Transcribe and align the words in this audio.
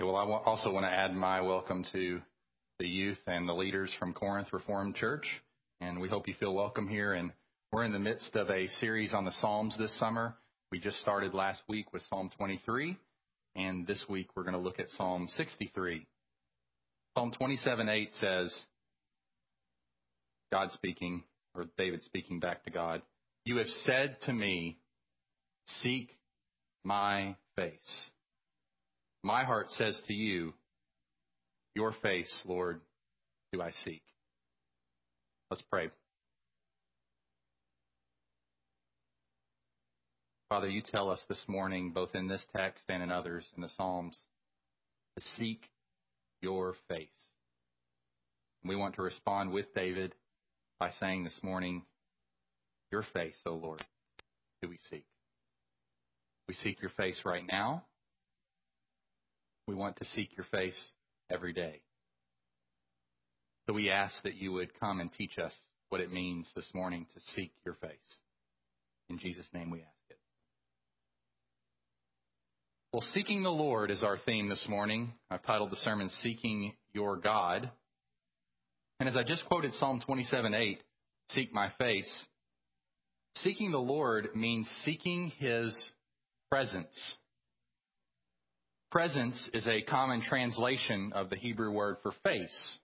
Okay, 0.00 0.06
well, 0.06 0.16
I 0.16 0.48
also 0.48 0.72
want 0.72 0.86
to 0.86 0.90
add 0.90 1.14
my 1.14 1.42
welcome 1.42 1.84
to 1.92 2.22
the 2.78 2.86
youth 2.86 3.18
and 3.26 3.46
the 3.46 3.52
leaders 3.52 3.90
from 3.98 4.14
Corinth 4.14 4.48
Reformed 4.50 4.94
Church, 4.94 5.26
and 5.82 6.00
we 6.00 6.08
hope 6.08 6.26
you 6.26 6.32
feel 6.40 6.54
welcome 6.54 6.88
here. 6.88 7.12
And 7.12 7.32
we're 7.70 7.84
in 7.84 7.92
the 7.92 7.98
midst 7.98 8.34
of 8.34 8.48
a 8.48 8.66
series 8.80 9.12
on 9.12 9.26
the 9.26 9.32
Psalms 9.42 9.76
this 9.76 9.94
summer. 9.98 10.36
We 10.72 10.80
just 10.80 11.02
started 11.02 11.34
last 11.34 11.60
week 11.68 11.92
with 11.92 12.00
Psalm 12.08 12.30
23, 12.38 12.96
and 13.56 13.86
this 13.86 14.02
week 14.08 14.28
we're 14.34 14.44
going 14.44 14.54
to 14.54 14.58
look 14.58 14.80
at 14.80 14.88
Psalm 14.96 15.28
63. 15.36 16.06
Psalm 17.14 17.34
27:8 17.38 18.08
says, 18.20 18.58
God 20.50 20.70
speaking, 20.72 21.24
or 21.54 21.66
David 21.76 22.02
speaking 22.04 22.40
back 22.40 22.64
to 22.64 22.70
God, 22.70 23.02
You 23.44 23.58
have 23.58 23.68
said 23.84 24.16
to 24.22 24.32
me, 24.32 24.78
Seek 25.82 26.16
my 26.84 27.36
face. 27.54 28.10
My 29.22 29.44
heart 29.44 29.70
says 29.72 30.00
to 30.06 30.14
you, 30.14 30.54
Your 31.74 31.92
face, 32.02 32.32
Lord, 32.46 32.80
do 33.52 33.60
I 33.60 33.70
seek. 33.84 34.02
Let's 35.50 35.62
pray. 35.70 35.90
Father, 40.48 40.68
you 40.68 40.82
tell 40.82 41.10
us 41.10 41.20
this 41.28 41.42
morning, 41.46 41.92
both 41.92 42.14
in 42.14 42.28
this 42.28 42.42
text 42.56 42.82
and 42.88 43.02
in 43.02 43.10
others 43.10 43.44
in 43.56 43.62
the 43.62 43.68
Psalms, 43.76 44.16
to 45.16 45.24
seek 45.36 45.62
your 46.40 46.74
face. 46.88 47.08
We 48.64 48.74
want 48.74 48.96
to 48.96 49.02
respond 49.02 49.52
with 49.52 49.66
David 49.74 50.14
by 50.78 50.90
saying 50.98 51.24
this 51.24 51.38
morning, 51.42 51.82
Your 52.90 53.04
face, 53.12 53.36
O 53.46 53.52
Lord, 53.52 53.84
do 54.62 54.68
we 54.68 54.78
seek. 54.90 55.04
We 56.48 56.54
seek 56.54 56.80
your 56.80 56.90
face 56.90 57.20
right 57.24 57.44
now. 57.46 57.84
We 59.66 59.74
want 59.74 59.96
to 59.96 60.04
seek 60.14 60.36
your 60.36 60.46
face 60.50 60.78
every 61.30 61.52
day. 61.52 61.80
So 63.66 63.74
we 63.74 63.90
ask 63.90 64.14
that 64.24 64.34
you 64.34 64.52
would 64.52 64.78
come 64.80 65.00
and 65.00 65.10
teach 65.12 65.38
us 65.38 65.52
what 65.90 66.00
it 66.00 66.12
means 66.12 66.48
this 66.56 66.68
morning 66.74 67.06
to 67.14 67.20
seek 67.34 67.52
your 67.64 67.74
face. 67.74 67.92
In 69.08 69.18
Jesus' 69.18 69.46
name 69.52 69.70
we 69.70 69.78
ask 69.78 69.88
it. 70.08 70.18
Well, 72.92 73.04
seeking 73.14 73.42
the 73.42 73.50
Lord 73.50 73.90
is 73.90 74.02
our 74.02 74.18
theme 74.18 74.48
this 74.48 74.66
morning. 74.68 75.12
I've 75.30 75.44
titled 75.44 75.70
the 75.70 75.76
sermon 75.76 76.10
Seeking 76.22 76.72
Your 76.92 77.16
God. 77.16 77.70
And 78.98 79.08
as 79.08 79.16
I 79.16 79.22
just 79.22 79.46
quoted 79.46 79.72
Psalm 79.74 80.00
27:8, 80.00 80.78
seek 81.30 81.52
my 81.52 81.70
face. 81.78 82.24
Seeking 83.36 83.70
the 83.70 83.78
Lord 83.78 84.34
means 84.34 84.68
seeking 84.84 85.30
his 85.38 85.92
presence. 86.50 87.16
Presence 88.90 89.40
is 89.54 89.68
a 89.68 89.82
common 89.82 90.20
translation 90.20 91.12
of 91.14 91.30
the 91.30 91.36
Hebrew 91.36 91.70
word 91.70 91.98
for 92.02 92.10
face. 92.24 92.78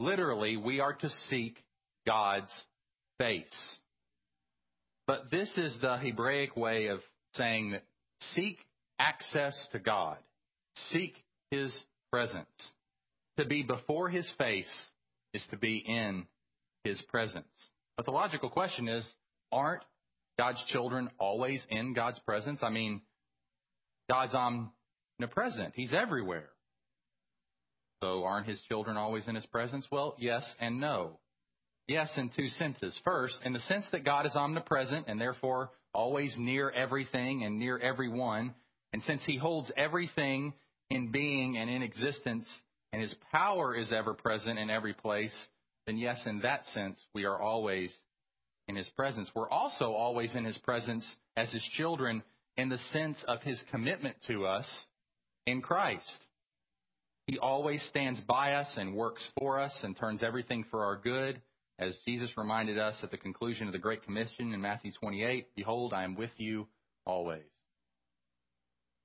Literally, 0.00 0.56
we 0.56 0.80
are 0.80 0.94
to 0.94 1.08
seek 1.28 1.62
God's 2.06 2.52
face. 3.18 3.76
But 5.06 5.30
this 5.30 5.52
is 5.58 5.76
the 5.82 5.98
Hebraic 5.98 6.56
way 6.56 6.86
of 6.86 7.00
saying 7.34 7.72
that 7.72 7.84
seek 8.34 8.56
access 8.98 9.54
to 9.72 9.78
God, 9.78 10.16
seek 10.90 11.14
His 11.50 11.78
presence. 12.10 12.46
To 13.36 13.44
be 13.44 13.62
before 13.62 14.08
His 14.08 14.30
face 14.38 14.72
is 15.34 15.44
to 15.50 15.58
be 15.58 15.76
in 15.76 16.24
His 16.84 17.02
presence. 17.02 17.44
But 17.98 18.06
the 18.06 18.12
logical 18.12 18.48
question 18.48 18.88
is 18.88 19.06
aren't 19.52 19.84
God's 20.38 20.64
children 20.68 21.10
always 21.18 21.62
in 21.68 21.92
God's 21.92 22.18
presence? 22.20 22.60
I 22.62 22.70
mean, 22.70 23.02
God's 24.08 24.34
omnipresent. 25.18 25.72
He's 25.74 25.94
everywhere. 25.94 26.48
So 28.02 28.24
aren't 28.24 28.46
his 28.46 28.60
children 28.68 28.96
always 28.96 29.26
in 29.26 29.34
his 29.34 29.46
presence? 29.46 29.86
Well, 29.90 30.14
yes 30.18 30.44
and 30.60 30.80
no. 30.80 31.18
Yes, 31.88 32.10
in 32.16 32.30
two 32.36 32.48
senses. 32.48 32.98
First, 33.04 33.38
in 33.44 33.52
the 33.52 33.60
sense 33.60 33.86
that 33.92 34.04
God 34.04 34.26
is 34.26 34.34
omnipresent 34.34 35.06
and 35.08 35.20
therefore 35.20 35.70
always 35.94 36.34
near 36.36 36.68
everything 36.70 37.44
and 37.44 37.58
near 37.58 37.78
everyone. 37.78 38.54
And 38.92 39.02
since 39.02 39.22
he 39.24 39.38
holds 39.38 39.70
everything 39.76 40.52
in 40.90 41.10
being 41.10 41.56
and 41.56 41.70
in 41.70 41.82
existence, 41.82 42.46
and 42.92 43.00
his 43.02 43.14
power 43.32 43.74
is 43.74 43.92
ever 43.92 44.14
present 44.14 44.58
in 44.58 44.68
every 44.68 44.94
place, 44.94 45.34
then 45.86 45.96
yes, 45.96 46.20
in 46.26 46.40
that 46.40 46.64
sense, 46.74 46.98
we 47.14 47.24
are 47.24 47.40
always 47.40 47.94
in 48.68 48.76
his 48.76 48.88
presence. 48.96 49.30
We're 49.34 49.48
also 49.48 49.92
always 49.92 50.34
in 50.34 50.44
his 50.44 50.58
presence 50.58 51.06
as 51.36 51.50
his 51.50 51.62
children 51.76 52.22
in 52.56 52.68
the 52.68 52.78
sense 52.92 53.22
of 53.28 53.42
his 53.42 53.62
commitment 53.70 54.16
to 54.26 54.46
us 54.46 54.66
in 55.46 55.62
Christ. 55.62 56.26
He 57.26 57.38
always 57.38 57.82
stands 57.88 58.20
by 58.20 58.54
us 58.54 58.72
and 58.76 58.94
works 58.94 59.26
for 59.38 59.58
us 59.58 59.72
and 59.82 59.96
turns 59.96 60.22
everything 60.22 60.64
for 60.70 60.84
our 60.84 60.96
good. 60.96 61.40
As 61.78 61.96
Jesus 62.06 62.30
reminded 62.36 62.78
us 62.78 62.96
at 63.02 63.10
the 63.10 63.18
conclusion 63.18 63.66
of 63.66 63.72
the 63.72 63.78
Great 63.78 64.02
Commission 64.04 64.52
in 64.52 64.60
Matthew 64.60 64.92
28, 64.92 65.48
Behold, 65.56 65.92
I 65.92 66.04
am 66.04 66.14
with 66.14 66.30
you 66.36 66.66
always. 67.04 67.42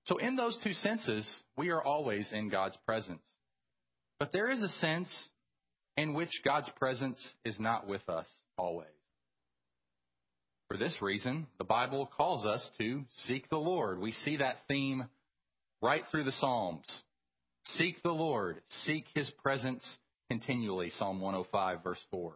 So, 0.06 0.18
in 0.18 0.36
those 0.36 0.58
two 0.64 0.74
senses, 0.74 1.28
we 1.58 1.70
are 1.70 1.84
always 1.84 2.32
in 2.32 2.50
God's 2.50 2.78
presence. 2.86 3.24
But 4.20 4.32
there 4.32 4.50
is 4.50 4.62
a 4.62 4.70
sense 4.80 5.10
in 5.98 6.14
which 6.14 6.42
God's 6.46 6.70
presence 6.78 7.20
is 7.44 7.60
not 7.60 7.88
with 7.88 8.08
us 8.08 8.28
always. 8.58 8.88
For 10.68 10.78
this 10.78 10.96
reason, 11.02 11.48
the 11.58 11.66
Bible 11.66 12.10
calls 12.16 12.46
us 12.46 12.68
to 12.78 13.04
seek 13.28 13.50
the 13.50 13.58
Lord. 13.58 14.00
We 14.00 14.14
see 14.14 14.38
that 14.38 14.60
theme 14.68 15.06
right 15.82 16.04
through 16.10 16.26
the 16.26 16.32
Psalms. 16.34 16.86
Seek 17.78 18.02
the 18.04 18.12
Lord, 18.12 18.62
seek 18.86 19.06
his 19.14 19.30
presence 19.44 19.84
continually. 20.30 20.92
Psalm 20.98 21.22
105, 21.22 21.84
verse 21.84 22.00
4. 22.10 22.34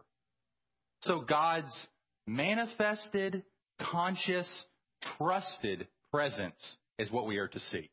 So 1.02 1.20
God's 1.20 1.86
manifested, 2.26 3.42
conscious, 3.80 4.48
trusted 5.18 5.86
presence 6.12 6.76
is 6.98 7.10
what 7.10 7.26
we 7.26 7.38
are 7.38 7.48
to 7.48 7.60
seek. 7.60 7.90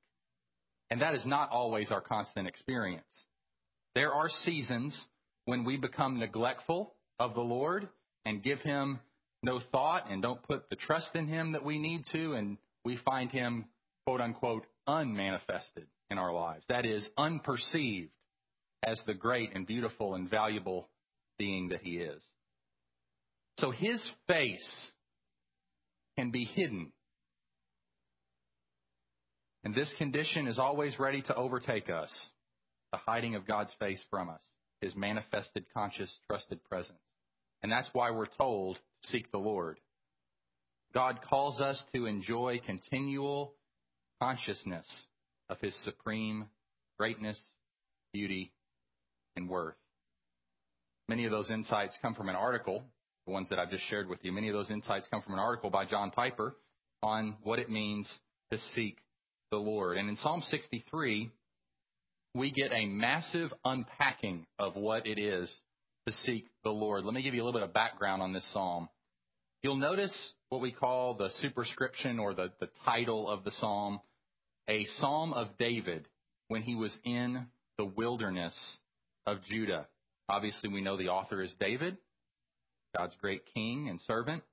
And 0.89 1.01
that 1.01 1.15
is 1.15 1.25
not 1.25 1.49
always 1.49 1.91
our 1.91 2.01
constant 2.01 2.47
experience. 2.47 3.03
There 3.95 4.13
are 4.13 4.29
seasons 4.43 4.99
when 5.45 5.65
we 5.65 5.77
become 5.77 6.19
neglectful 6.19 6.93
of 7.19 7.33
the 7.33 7.41
Lord 7.41 7.89
and 8.25 8.43
give 8.43 8.59
him 8.59 8.99
no 9.43 9.59
thought 9.71 10.09
and 10.09 10.21
don't 10.21 10.41
put 10.41 10.69
the 10.69 10.75
trust 10.75 11.09
in 11.13 11.27
Him 11.27 11.51
that 11.51 11.63
we 11.63 11.77
need 11.77 12.05
to, 12.13 12.33
and 12.33 12.57
we 12.83 12.97
find 13.05 13.29
Him, 13.29 13.65
quote 14.07 14.21
unquote, 14.21 14.65
unmanifested 14.87 15.87
in 16.09 16.17
our 16.17 16.33
lives. 16.33 16.63
That 16.69 16.85
is, 16.85 17.07
unperceived 17.17 18.09
as 18.85 19.01
the 19.05 19.13
great 19.13 19.51
and 19.55 19.65
beautiful 19.65 20.15
and 20.15 20.29
valuable 20.29 20.89
being 21.37 21.69
that 21.69 21.81
He 21.81 21.97
is. 21.97 22.21
So 23.59 23.71
His 23.71 24.01
face 24.27 24.91
can 26.17 26.31
be 26.31 26.43
hidden. 26.43 26.91
And 29.63 29.73
this 29.73 29.93
condition 29.97 30.47
is 30.47 30.59
always 30.59 30.99
ready 30.99 31.21
to 31.23 31.35
overtake 31.35 31.89
us 31.89 32.11
the 32.91 32.97
hiding 32.97 33.35
of 33.35 33.47
God's 33.47 33.71
face 33.79 34.03
from 34.09 34.29
us, 34.29 34.41
His 34.81 34.95
manifested, 34.95 35.65
conscious, 35.73 36.13
trusted 36.27 36.63
presence. 36.65 36.99
And 37.61 37.71
that's 37.71 37.89
why 37.93 38.11
we're 38.11 38.25
told 38.25 38.77
seek 39.03 39.31
the 39.31 39.37
Lord. 39.37 39.79
God 40.93 41.19
calls 41.27 41.59
us 41.59 41.81
to 41.95 42.05
enjoy 42.05 42.61
continual 42.65 43.53
consciousness 44.23 44.85
of 45.49 45.59
His 45.59 45.75
supreme 45.83 46.45
greatness, 46.97 47.39
beauty, 48.13 48.51
and 49.35 49.49
worth. 49.49 49.75
Many 51.09 51.25
of 51.25 51.31
those 51.31 51.49
insights 51.49 51.97
come 52.01 52.15
from 52.15 52.29
an 52.29 52.35
article, 52.35 52.83
the 53.25 53.33
ones 53.33 53.49
that 53.49 53.59
I've 53.59 53.69
just 53.69 53.83
shared 53.89 54.07
with 54.07 54.19
you. 54.21 54.31
Many 54.31 54.47
of 54.47 54.53
those 54.53 54.69
insights 54.69 55.07
come 55.11 55.21
from 55.21 55.33
an 55.33 55.39
article 55.39 55.69
by 55.69 55.85
John 55.85 56.11
Piper 56.11 56.55
on 57.01 57.35
what 57.43 57.59
it 57.59 57.69
means 57.69 58.07
to 58.51 58.57
seek 58.73 58.97
the 59.51 59.57
Lord. 59.57 59.97
And 59.97 60.07
in 60.07 60.15
Psalm 60.15 60.41
63, 60.49 61.29
we 62.33 62.51
get 62.51 62.71
a 62.71 62.85
massive 62.85 63.51
unpacking 63.65 64.45
of 64.57 64.75
what 64.75 65.05
it 65.05 65.19
is 65.19 65.51
to 66.07 66.13
seek 66.23 66.45
the 66.63 66.69
Lord. 66.69 67.03
Let 67.03 67.13
me 67.13 67.23
give 67.23 67.33
you 67.33 67.43
a 67.43 67.45
little 67.45 67.59
bit 67.59 67.67
of 67.67 67.73
background 67.73 68.21
on 68.21 68.31
this 68.31 68.47
psalm. 68.53 68.87
You'll 69.61 69.75
notice 69.75 70.13
what 70.49 70.61
we 70.61 70.71
call 70.71 71.15
the 71.15 71.29
superscription 71.41 72.19
or 72.19 72.33
the, 72.33 72.51
the 72.61 72.69
title 72.85 73.29
of 73.29 73.43
the 73.43 73.51
psalm, 73.51 73.99
a 74.67 74.85
psalm 74.99 75.33
of 75.33 75.57
David 75.57 76.07
when 76.47 76.61
he 76.61 76.75
was 76.75 76.95
in 77.03 77.47
the 77.77 77.85
wilderness 77.85 78.53
of 79.25 79.43
Judah. 79.49 79.87
Obviously, 80.29 80.69
we 80.69 80.81
know 80.81 80.97
the 80.97 81.09
author 81.09 81.41
is 81.41 81.53
David, 81.59 81.97
God's 82.97 83.15
great 83.19 83.43
king 83.53 83.89
and 83.89 83.99
servant, 84.01 84.43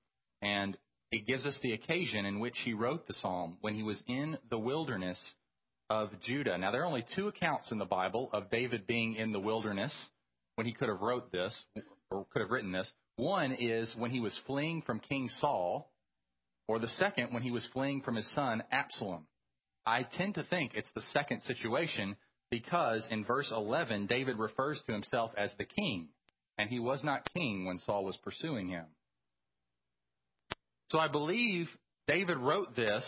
and 0.42 0.76
it 1.12 1.26
gives 1.26 1.44
us 1.44 1.58
the 1.62 1.72
occasion 1.72 2.24
in 2.24 2.40
which 2.40 2.56
he 2.64 2.72
wrote 2.72 3.06
the 3.06 3.14
psalm 3.14 3.56
when 3.60 3.74
he 3.74 3.82
was 3.82 4.02
in 4.06 4.38
the 4.48 4.58
wilderness 4.58 5.18
of 5.88 6.10
Judah. 6.24 6.56
Now, 6.56 6.70
there 6.70 6.82
are 6.82 6.86
only 6.86 7.04
two 7.16 7.28
accounts 7.28 7.70
in 7.72 7.78
the 7.78 7.84
Bible 7.84 8.30
of 8.32 8.50
David 8.50 8.86
being 8.86 9.16
in 9.16 9.32
the 9.32 9.40
wilderness 9.40 9.92
when 10.54 10.66
he 10.66 10.72
could 10.72 10.88
have 10.88 11.00
wrote 11.00 11.32
this 11.32 11.56
or 12.10 12.26
could 12.32 12.42
have 12.42 12.50
written 12.50 12.72
this. 12.72 12.90
One 13.16 13.52
is 13.52 13.92
when 13.98 14.10
he 14.10 14.20
was 14.20 14.38
fleeing 14.46 14.82
from 14.82 15.00
King 15.00 15.28
Saul, 15.40 15.92
or 16.68 16.78
the 16.78 16.88
second 16.88 17.34
when 17.34 17.42
he 17.42 17.50
was 17.50 17.66
fleeing 17.72 18.02
from 18.02 18.16
his 18.16 18.34
son 18.34 18.62
Absalom. 18.70 19.26
I 19.86 20.02
tend 20.02 20.34
to 20.34 20.44
think 20.44 20.72
it's 20.74 20.90
the 20.94 21.02
second 21.12 21.42
situation 21.42 22.16
because 22.50 23.06
in 23.10 23.24
verse 23.24 23.50
11, 23.54 24.06
David 24.06 24.38
refers 24.38 24.80
to 24.86 24.92
himself 24.92 25.30
as 25.36 25.50
the 25.56 25.64
king, 25.64 26.08
and 26.58 26.68
he 26.68 26.78
was 26.78 27.02
not 27.04 27.28
king 27.32 27.64
when 27.64 27.78
Saul 27.78 28.04
was 28.04 28.16
pursuing 28.18 28.68
him. 28.68 28.86
So 30.90 30.98
I 30.98 31.08
believe 31.08 31.68
David 32.08 32.36
wrote 32.38 32.74
this 32.74 33.04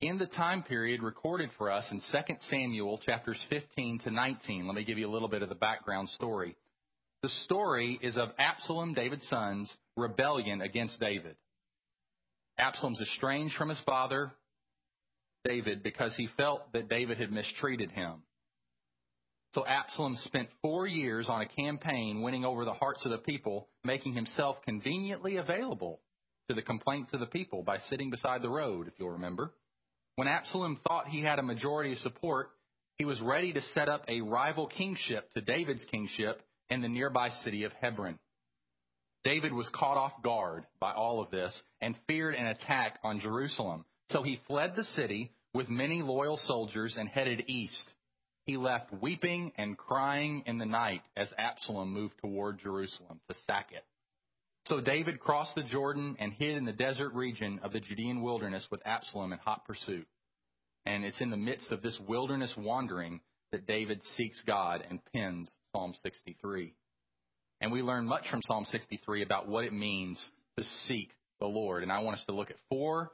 in 0.00 0.18
the 0.18 0.26
time 0.26 0.64
period 0.64 1.00
recorded 1.00 1.50
for 1.56 1.70
us 1.70 1.86
in 1.92 2.00
2 2.00 2.34
Samuel 2.50 2.98
chapters 2.98 3.40
15 3.48 4.00
to 4.00 4.10
19. 4.10 4.66
Let 4.66 4.74
me 4.74 4.84
give 4.84 4.98
you 4.98 5.08
a 5.08 5.12
little 5.12 5.28
bit 5.28 5.42
of 5.42 5.48
the 5.48 5.54
background 5.54 6.08
story. 6.10 6.56
The 7.22 7.28
story 7.44 8.00
is 8.02 8.16
of 8.16 8.30
Absalom, 8.36 8.94
David's 8.94 9.28
son's 9.28 9.72
rebellion 9.96 10.60
against 10.60 10.98
David. 10.98 11.36
Absalom's 12.58 13.00
estranged 13.00 13.54
from 13.54 13.68
his 13.68 13.80
father, 13.86 14.32
David, 15.44 15.82
because 15.82 16.14
he 16.16 16.28
felt 16.36 16.72
that 16.72 16.88
David 16.88 17.18
had 17.18 17.32
mistreated 17.32 17.90
him. 17.90 18.22
So 19.54 19.66
Absalom 19.66 20.16
spent 20.24 20.48
four 20.62 20.86
years 20.86 21.28
on 21.28 21.42
a 21.42 21.46
campaign 21.46 22.22
winning 22.22 22.44
over 22.44 22.64
the 22.64 22.72
hearts 22.72 23.04
of 23.04 23.10
the 23.10 23.18
people, 23.18 23.68
making 23.84 24.14
himself 24.14 24.56
conveniently 24.64 25.36
available 25.36 26.00
to 26.48 26.54
the 26.54 26.62
complaints 26.62 27.12
of 27.12 27.20
the 27.20 27.26
people 27.26 27.62
by 27.62 27.78
sitting 27.90 28.10
beside 28.10 28.42
the 28.42 28.48
road, 28.48 28.88
if 28.88 28.94
you'll 28.98 29.10
remember. 29.10 29.52
When 30.16 30.28
Absalom 30.28 30.80
thought 30.86 31.08
he 31.08 31.22
had 31.22 31.38
a 31.38 31.42
majority 31.42 31.92
of 31.92 31.98
support, 31.98 32.50
he 32.96 33.04
was 33.04 33.20
ready 33.20 33.52
to 33.52 33.60
set 33.74 33.88
up 33.88 34.04
a 34.08 34.20
rival 34.20 34.66
kingship 34.66 35.30
to 35.32 35.40
David's 35.40 35.84
kingship 35.90 36.40
in 36.70 36.80
the 36.80 36.88
nearby 36.88 37.28
city 37.44 37.64
of 37.64 37.72
Hebron. 37.80 38.18
David 39.24 39.52
was 39.52 39.68
caught 39.72 39.96
off 39.96 40.22
guard 40.22 40.64
by 40.80 40.92
all 40.92 41.20
of 41.20 41.30
this 41.30 41.58
and 41.80 41.94
feared 42.06 42.34
an 42.34 42.46
attack 42.46 42.98
on 43.04 43.20
Jerusalem. 43.20 43.84
So 44.12 44.22
he 44.22 44.40
fled 44.46 44.74
the 44.76 44.84
city 44.84 45.32
with 45.54 45.68
many 45.70 46.02
loyal 46.02 46.38
soldiers 46.44 46.96
and 46.98 47.08
headed 47.08 47.44
east. 47.48 47.92
He 48.44 48.56
left 48.56 48.92
weeping 49.00 49.52
and 49.56 49.78
crying 49.78 50.42
in 50.46 50.58
the 50.58 50.66
night 50.66 51.02
as 51.16 51.32
Absalom 51.38 51.92
moved 51.92 52.14
toward 52.20 52.60
Jerusalem 52.60 53.20
to 53.28 53.36
sack 53.46 53.68
it. 53.72 53.84
So 54.66 54.80
David 54.80 55.18
crossed 55.18 55.54
the 55.54 55.62
Jordan 55.62 56.16
and 56.18 56.32
hid 56.32 56.56
in 56.56 56.64
the 56.64 56.72
desert 56.72 57.14
region 57.14 57.60
of 57.62 57.72
the 57.72 57.80
Judean 57.80 58.22
wilderness 58.22 58.66
with 58.70 58.80
Absalom 58.84 59.32
in 59.32 59.38
hot 59.38 59.64
pursuit. 59.64 60.06
And 60.84 61.04
it's 61.04 61.20
in 61.20 61.30
the 61.30 61.36
midst 61.36 61.70
of 61.70 61.82
this 61.82 61.98
wilderness 62.06 62.52
wandering 62.56 63.20
that 63.50 63.66
David 63.66 64.02
seeks 64.16 64.40
God 64.46 64.82
and 64.88 65.00
pens 65.12 65.50
Psalm 65.72 65.94
63. 66.02 66.74
And 67.60 67.72
we 67.72 67.82
learn 67.82 68.06
much 68.06 68.28
from 68.30 68.40
Psalm 68.46 68.66
63 68.70 69.22
about 69.22 69.48
what 69.48 69.64
it 69.64 69.72
means 69.72 70.22
to 70.58 70.64
seek 70.86 71.10
the 71.40 71.46
Lord. 71.46 71.82
And 71.82 71.92
I 71.92 72.00
want 72.00 72.18
us 72.18 72.24
to 72.26 72.34
look 72.34 72.50
at 72.50 72.56
four 72.68 73.12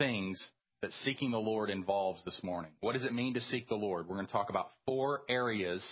things 0.00 0.42
that 0.80 0.90
seeking 1.04 1.30
the 1.30 1.38
Lord 1.38 1.68
involves 1.68 2.24
this 2.24 2.40
morning. 2.42 2.70
What 2.80 2.94
does 2.94 3.04
it 3.04 3.12
mean 3.12 3.34
to 3.34 3.40
seek 3.40 3.68
the 3.68 3.74
Lord? 3.74 4.08
We're 4.08 4.16
going 4.16 4.26
to 4.26 4.32
talk 4.32 4.48
about 4.48 4.70
four 4.86 5.20
areas 5.28 5.84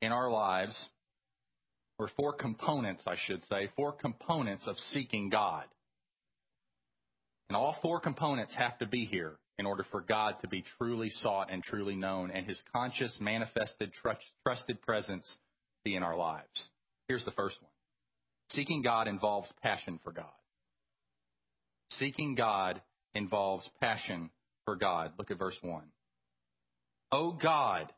in 0.00 0.10
our 0.10 0.30
lives 0.30 0.74
or 1.98 2.08
four 2.16 2.32
components, 2.32 3.02
I 3.06 3.16
should 3.26 3.42
say, 3.44 3.68
four 3.76 3.92
components 3.92 4.64
of 4.66 4.76
seeking 4.92 5.28
God. 5.28 5.64
And 7.48 7.56
all 7.56 7.76
four 7.82 8.00
components 8.00 8.54
have 8.56 8.78
to 8.78 8.86
be 8.86 9.04
here 9.04 9.34
in 9.58 9.66
order 9.66 9.84
for 9.90 10.00
God 10.00 10.36
to 10.40 10.48
be 10.48 10.64
truly 10.78 11.10
sought 11.10 11.52
and 11.52 11.62
truly 11.62 11.94
known 11.94 12.30
and 12.30 12.46
his 12.46 12.58
conscious, 12.74 13.14
manifested, 13.20 13.92
trusted 14.42 14.82
presence 14.82 15.30
be 15.84 15.94
in 15.94 16.02
our 16.02 16.16
lives. 16.16 16.70
Here's 17.06 17.24
the 17.24 17.30
first 17.32 17.56
one. 17.60 17.70
Seeking 18.50 18.82
God 18.82 19.08
involves 19.08 19.52
passion 19.62 20.00
for 20.02 20.12
God. 20.12 20.24
Seeking 21.90 22.34
God 22.34 22.80
involves 23.16 23.68
passion 23.80 24.30
for 24.64 24.76
God. 24.76 25.12
Look 25.18 25.30
at 25.30 25.38
verse 25.38 25.56
1. 25.62 25.82
Oh 27.12 27.32
God, 27.32 27.92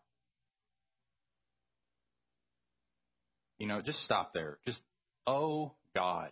You 3.58 3.66
know, 3.66 3.82
just 3.82 4.02
stop 4.04 4.32
there. 4.32 4.58
Just, 4.66 4.78
oh 5.26 5.72
God. 5.94 6.30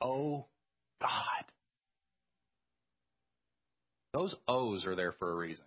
Oh 0.00 0.46
God. 1.00 1.44
Those 4.12 4.34
O's 4.46 4.84
are 4.86 4.96
there 4.96 5.12
for 5.12 5.30
a 5.30 5.34
reason. 5.34 5.64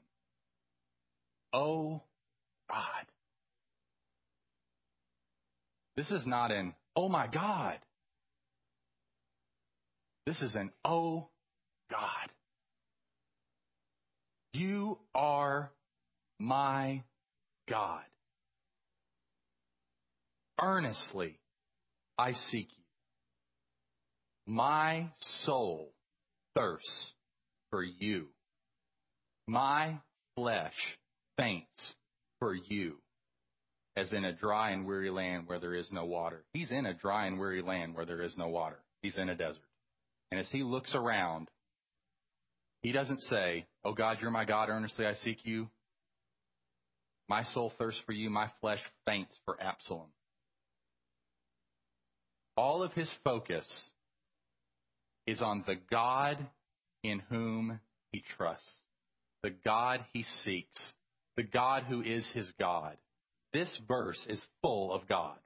Oh 1.53 2.01
God. 2.69 3.05
This 5.95 6.11
is 6.11 6.25
not 6.25 6.51
an, 6.51 6.73
oh 6.95 7.09
my 7.09 7.27
God. 7.27 7.79
This 10.27 10.41
is 10.41 10.55
an, 10.55 10.71
oh 10.83 11.29
God. 11.89 12.29
You 14.51 14.97
are 15.15 15.71
my 16.37 17.03
God. 17.69 18.03
Earnestly 20.61 21.39
I 22.17 22.33
seek 22.51 22.67
you. 22.77 24.53
My 24.53 25.11
soul 25.45 25.93
thirsts 26.57 27.13
for 27.71 27.81
you. 27.81 28.27
My 29.47 29.99
flesh 30.35 30.75
faints 31.37 31.93
for 32.39 32.53
you, 32.53 32.97
as 33.95 34.11
in 34.11 34.25
a 34.25 34.33
dry 34.33 34.71
and 34.71 34.85
weary 34.85 35.09
land 35.09 35.47
where 35.47 35.59
there 35.59 35.75
is 35.75 35.87
no 35.89 36.03
water. 36.03 36.43
He's 36.51 36.71
in 36.71 36.85
a 36.85 36.93
dry 36.93 37.27
and 37.27 37.39
weary 37.39 37.61
land 37.61 37.95
where 37.95 38.05
there 38.05 38.23
is 38.23 38.35
no 38.35 38.49
water. 38.49 38.79
He's 39.01 39.15
in 39.15 39.29
a 39.29 39.35
desert. 39.35 39.61
And 40.31 40.39
as 40.39 40.47
he 40.51 40.63
looks 40.63 40.93
around, 40.93 41.49
he 42.81 42.91
doesn't 42.91 43.21
say, 43.21 43.65
Oh 43.83 43.93
God, 43.93 44.17
you're 44.21 44.31
my 44.31 44.45
God, 44.45 44.69
earnestly 44.69 45.05
I 45.05 45.13
seek 45.13 45.45
you. 45.45 45.69
My 47.29 47.43
soul 47.43 47.73
thirsts 47.77 48.01
for 48.05 48.13
you, 48.13 48.29
my 48.29 48.49
flesh 48.61 48.79
faints 49.05 49.33
for 49.45 49.61
Absalom. 49.61 50.07
All 52.55 52.83
of 52.83 52.93
his 52.93 53.11
focus 53.23 53.67
is 55.25 55.41
on 55.41 55.63
the 55.67 55.75
God 55.91 56.37
in 57.03 57.19
whom 57.29 57.79
he 58.11 58.23
trusts, 58.37 58.65
the 59.43 59.53
God 59.63 60.05
he 60.13 60.23
seeks, 60.43 60.93
the 61.35 61.43
God 61.43 61.83
who 61.83 62.01
is 62.01 62.25
his 62.33 62.51
God. 62.59 62.97
This 63.53 63.69
verse 63.87 64.23
is 64.27 64.41
full 64.61 64.93
of 64.93 65.07
God. 65.07 65.37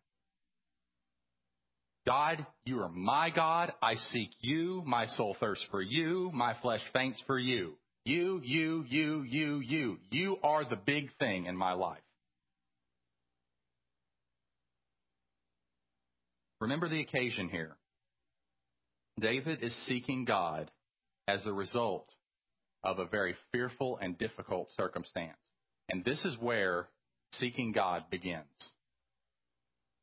God, 2.05 2.45
you 2.65 2.81
are 2.81 2.89
my 2.89 3.29
God. 3.29 3.73
I 3.81 3.95
seek 4.11 4.29
you. 4.39 4.83
My 4.85 5.05
soul 5.05 5.35
thirsts 5.39 5.65
for 5.69 5.81
you. 5.81 6.31
My 6.33 6.55
flesh 6.61 6.81
faints 6.93 7.21
for 7.27 7.37
you. 7.37 7.73
You, 8.05 8.41
you, 8.43 8.83
you, 8.89 9.21
you, 9.21 9.59
you. 9.59 9.97
You 10.09 10.37
are 10.43 10.67
the 10.67 10.75
big 10.75 11.09
thing 11.19 11.45
in 11.45 11.55
my 11.55 11.73
life. 11.73 11.99
Remember 16.59 16.89
the 16.89 17.01
occasion 17.01 17.49
here. 17.49 17.75
David 19.19 19.59
is 19.61 19.75
seeking 19.87 20.25
God 20.25 20.71
as 21.27 21.45
a 21.45 21.53
result 21.53 22.07
of 22.83 22.97
a 22.97 23.05
very 23.05 23.35
fearful 23.51 23.99
and 24.01 24.17
difficult 24.17 24.69
circumstance. 24.75 25.37
And 25.89 26.03
this 26.03 26.23
is 26.25 26.35
where 26.39 26.87
seeking 27.33 27.71
God 27.71 28.05
begins. 28.09 28.45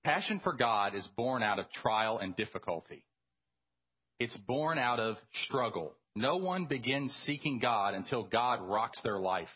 Passion 0.09 0.41
for 0.43 0.55
God 0.55 0.95
is 0.95 1.07
born 1.19 1.43
out 1.43 1.59
of 1.59 1.71
trial 1.71 2.19
and 2.19 2.35
difficulty. 2.35 3.05
It's 4.19 4.37
born 4.39 4.79
out 4.79 4.99
of 4.99 5.17
struggle. 5.45 5.93
No 6.17 6.39
one 6.39 6.65
begins 6.65 7.15
seeking 7.27 7.59
God 7.59 7.93
until 7.93 8.23
God 8.23 8.63
rocks 8.63 8.99
their 9.05 9.19
life. 9.19 9.49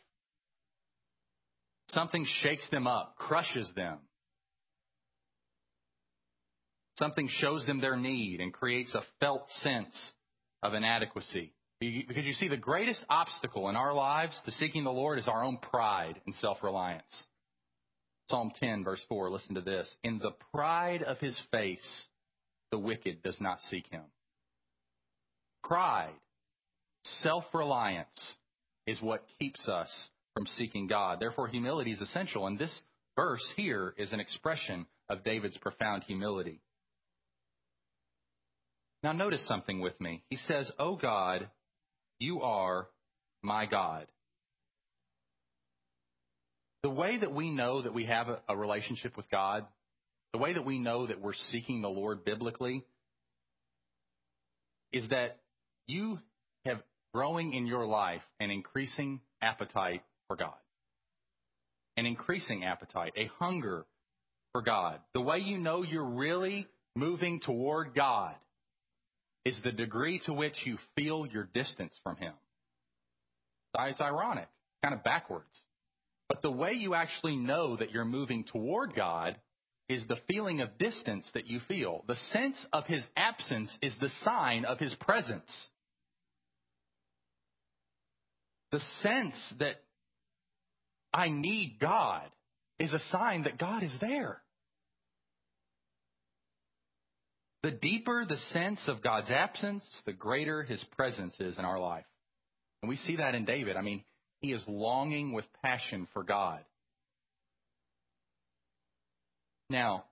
Something 1.93 2.27
shakes 2.43 2.69
them 2.71 2.87
up, 2.87 3.17
crushes 3.17 3.71
them, 3.75 3.99
Something 6.99 7.29
shows 7.41 7.65
them 7.65 7.81
their 7.81 7.97
need 7.97 8.41
and 8.41 8.53
creates 8.53 8.95
a 8.95 9.03
felt 9.21 9.49
sense 9.63 10.13
of 10.63 10.75
inadequacy. 10.75 11.55
Because 11.81 12.27
you 12.27 12.35
see, 12.35 12.49
the 12.49 12.59
greatest 12.59 13.03
obstacle 13.09 13.71
in 13.71 13.77
our 13.77 13.95
lives 13.95 14.39
to 14.45 14.53
seeking 14.53 14.85
the 14.85 14.93
Lord 14.93 15.19
is 15.19 15.27
our 15.27 15.43
own 15.43 15.57
pride 15.57 16.21
and 16.27 16.35
self 16.37 16.59
reliance. 16.63 17.25
Psalm 18.29 18.53
10, 18.59 18.85
verse 18.85 19.01
4, 19.09 19.31
listen 19.31 19.55
to 19.57 19.61
this. 19.61 19.89
In 20.03 20.19
the 20.19 20.33
pride 20.53 21.03
of 21.03 21.19
his 21.19 21.39
face, 21.51 22.07
the 22.71 22.79
wicked 22.79 23.23
does 23.23 23.37
not 23.41 23.59
seek 23.71 23.87
him. 23.89 24.05
Pride, 25.63 26.15
self 27.23 27.45
reliance, 27.53 28.35
is 28.87 29.01
what 29.01 29.25
keeps 29.39 29.69
us 29.69 29.91
from 30.35 30.47
seeking 30.47 30.87
God. 30.87 31.21
Therefore, 31.21 31.49
humility 31.49 31.93
is 31.93 32.01
essential. 32.01 32.47
And 32.47 32.59
this 32.59 32.77
verse 33.17 33.47
here 33.57 33.95
is 33.97 34.13
an 34.13 34.21
expression 34.21 34.87
of 35.09 35.25
David's 35.25 35.59
profound 35.59 36.05
humility. 36.05 36.61
Now, 39.03 39.13
notice 39.13 39.47
something 39.47 39.81
with 39.81 40.01
me. 40.01 40.23
He 40.31 40.37
says, 40.37 40.71
Oh 40.79 40.97
God, 40.97 41.49
you 42.19 42.43
are 42.43 42.89
my 43.43 43.67
God. 43.67 44.07
The 46.83 46.91
way 46.91 47.19
that 47.19 47.33
we 47.33 47.51
know 47.51 47.83
that 47.83 47.95
we 47.95 48.07
have 48.07 48.29
a, 48.29 48.41
a, 48.49 48.57
relationship 48.57 49.17
with 49.17 49.31
God, 49.31 49.65
the 50.33 50.39
way 50.39 50.53
that 50.55 50.65
we 50.65 50.79
know 50.79 51.07
that 51.07 51.21
we're 51.21 51.35
seeking 51.51 51.81
the 51.81 51.89
Lord 51.89 52.25
biblically, 52.25 52.85
is 54.93 55.09
that 55.11 55.39
you 55.87 56.19
have 56.67 56.83
growing 57.15 57.55
in 57.55 57.67
your 57.67 57.87
life 57.87 58.23
an 58.41 58.51
increasing 58.51 59.21
appetite 59.41 60.03
for 60.27 60.37
God. 60.37 60.55
An 61.97 62.07
increasing 62.07 62.65
appetite, 62.65 63.13
a 63.17 63.31
hunger 63.39 63.87
for 64.53 64.63
God. 64.63 64.99
The 65.15 65.21
way 65.21 65.39
you 65.39 65.59
know 65.59 65.83
you're 65.83 66.05
really 66.05 66.67
moving 66.95 67.41
toward 67.41 67.95
God 67.95 68.35
is 69.45 69.59
the 69.63 69.73
degree 69.73 70.21
to 70.27 70.33
which 70.33 70.55
you 70.65 70.79
feel 70.97 71.27
your 71.27 71.49
distance 71.53 71.93
from 72.03 72.17
Him. 72.17 72.33
It's 73.79 74.01
ironic, 74.01 74.49
kind 74.83 74.95
of 74.95 75.03
backwards. 75.03 75.49
But 76.33 76.41
the 76.41 76.51
way 76.51 76.73
you 76.73 76.95
actually 76.95 77.37
know 77.37 77.77
that 77.77 77.91
you're 77.91 78.07
moving 78.07 78.45
toward 78.45 78.95
God 78.95 79.37
is 79.91 80.03
the 80.09 80.17
feeling 80.27 80.63
of 80.63 80.79
distance 80.79 81.29
that 81.35 81.47
you 81.47 81.61
feel. 81.69 82.05
The 82.09 82.17
sense 82.33 82.57
of 82.73 82.87
His 82.87 83.05
absence 83.15 83.71
is 83.83 83.95
the 84.01 84.09
sign 84.25 84.65
of 84.65 84.79
His 84.79 84.95
presence. 84.95 85.69
The 88.71 88.81
sense 89.03 89.35
that 89.59 89.83
I 91.13 91.29
need 91.29 91.77
God 91.79 92.31
is 92.79 92.95
a 92.95 93.11
sign 93.11 93.43
that 93.43 93.59
God 93.59 93.83
is 93.83 93.95
there. 94.01 94.41
The 97.63 97.73
deeper 97.73 98.25
the 98.27 98.39
sense 98.39 98.81
of 98.89 99.03
God's 99.03 99.31
absence, 99.31 99.85
the 100.07 100.15
greater 100.15 100.63
his 100.63 100.83
presence 100.97 101.37
is 101.39 101.59
in 101.59 101.67
our 101.67 101.79
life. 101.79 102.07
And 102.83 102.89
we 102.89 102.97
see 102.97 103.17
that 103.17 103.35
in 103.35 103.45
David. 103.45 103.77
I 103.77 103.83
mean, 103.83 104.03
he 104.43 104.53
is 104.53 104.63
longing 104.67 105.33
with 105.33 105.45
passion 105.63 106.09
for 106.13 106.25
God. 106.25 106.61
Now, 109.71 110.05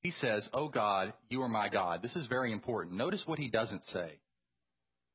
he 0.00 0.10
says, 0.10 0.48
Oh 0.52 0.68
God, 0.68 1.12
you 1.28 1.42
are 1.42 1.48
my 1.48 1.68
God. 1.68 2.02
This 2.02 2.16
is 2.16 2.26
very 2.26 2.52
important. 2.52 2.96
Notice 2.96 3.22
what 3.26 3.38
he 3.38 3.48
doesn't 3.48 3.84
say. 3.92 4.18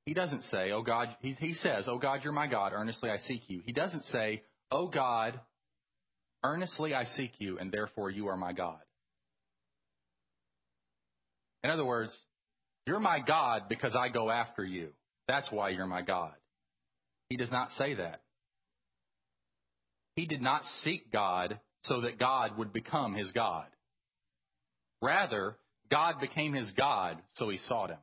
He 0.06 0.14
doesn't 0.14 0.44
say, 0.44 0.72
Oh 0.72 0.84
God, 0.84 1.10
he, 1.20 1.34
he 1.34 1.56
says, 1.56 1.86
Oh 1.88 1.98
God, 1.98 2.22
you're 2.24 2.32
my 2.32 2.48
God. 2.48 2.72
Earnestly 2.74 3.10
I 3.10 3.18
seek 3.18 3.50
you. 3.50 3.62
He 3.66 3.74
doesn't 3.74 4.04
say, 4.06 4.44
Oh 4.72 4.88
God, 4.88 5.40
earnestly 6.44 6.94
I 6.94 7.06
seek 7.06 7.34
you, 7.40 7.58
and 7.58 7.72
therefore 7.72 8.12
you 8.12 8.28
are 8.28 8.38
my 8.38 8.54
God. 8.54 8.80
In 11.64 11.72
other 11.72 11.86
words, 11.86 12.16
you're 12.86 13.00
my 13.00 13.20
God 13.20 13.64
because 13.68 13.96
I 13.96 14.10
go 14.10 14.30
after 14.30 14.64
you. 14.64 14.90
That's 15.28 15.52
why 15.52 15.70
you're 15.70 15.88
my 15.88 16.04
God. 16.04 16.34
He 17.30 17.36
does 17.36 17.52
not 17.52 17.70
say 17.78 17.96
that. 17.96 18.22
He 20.20 20.26
did 20.26 20.42
not 20.42 20.64
seek 20.84 21.14
God 21.14 21.62
so 21.84 22.02
that 22.02 22.20
God 22.20 22.58
would 22.58 22.74
become 22.74 23.14
his 23.14 23.32
God. 23.32 23.68
Rather, 25.02 25.56
God 25.90 26.16
became 26.20 26.52
his 26.52 26.70
God, 26.72 27.20
so 27.36 27.48
he 27.48 27.58
sought 27.70 27.90
him. 27.90 28.00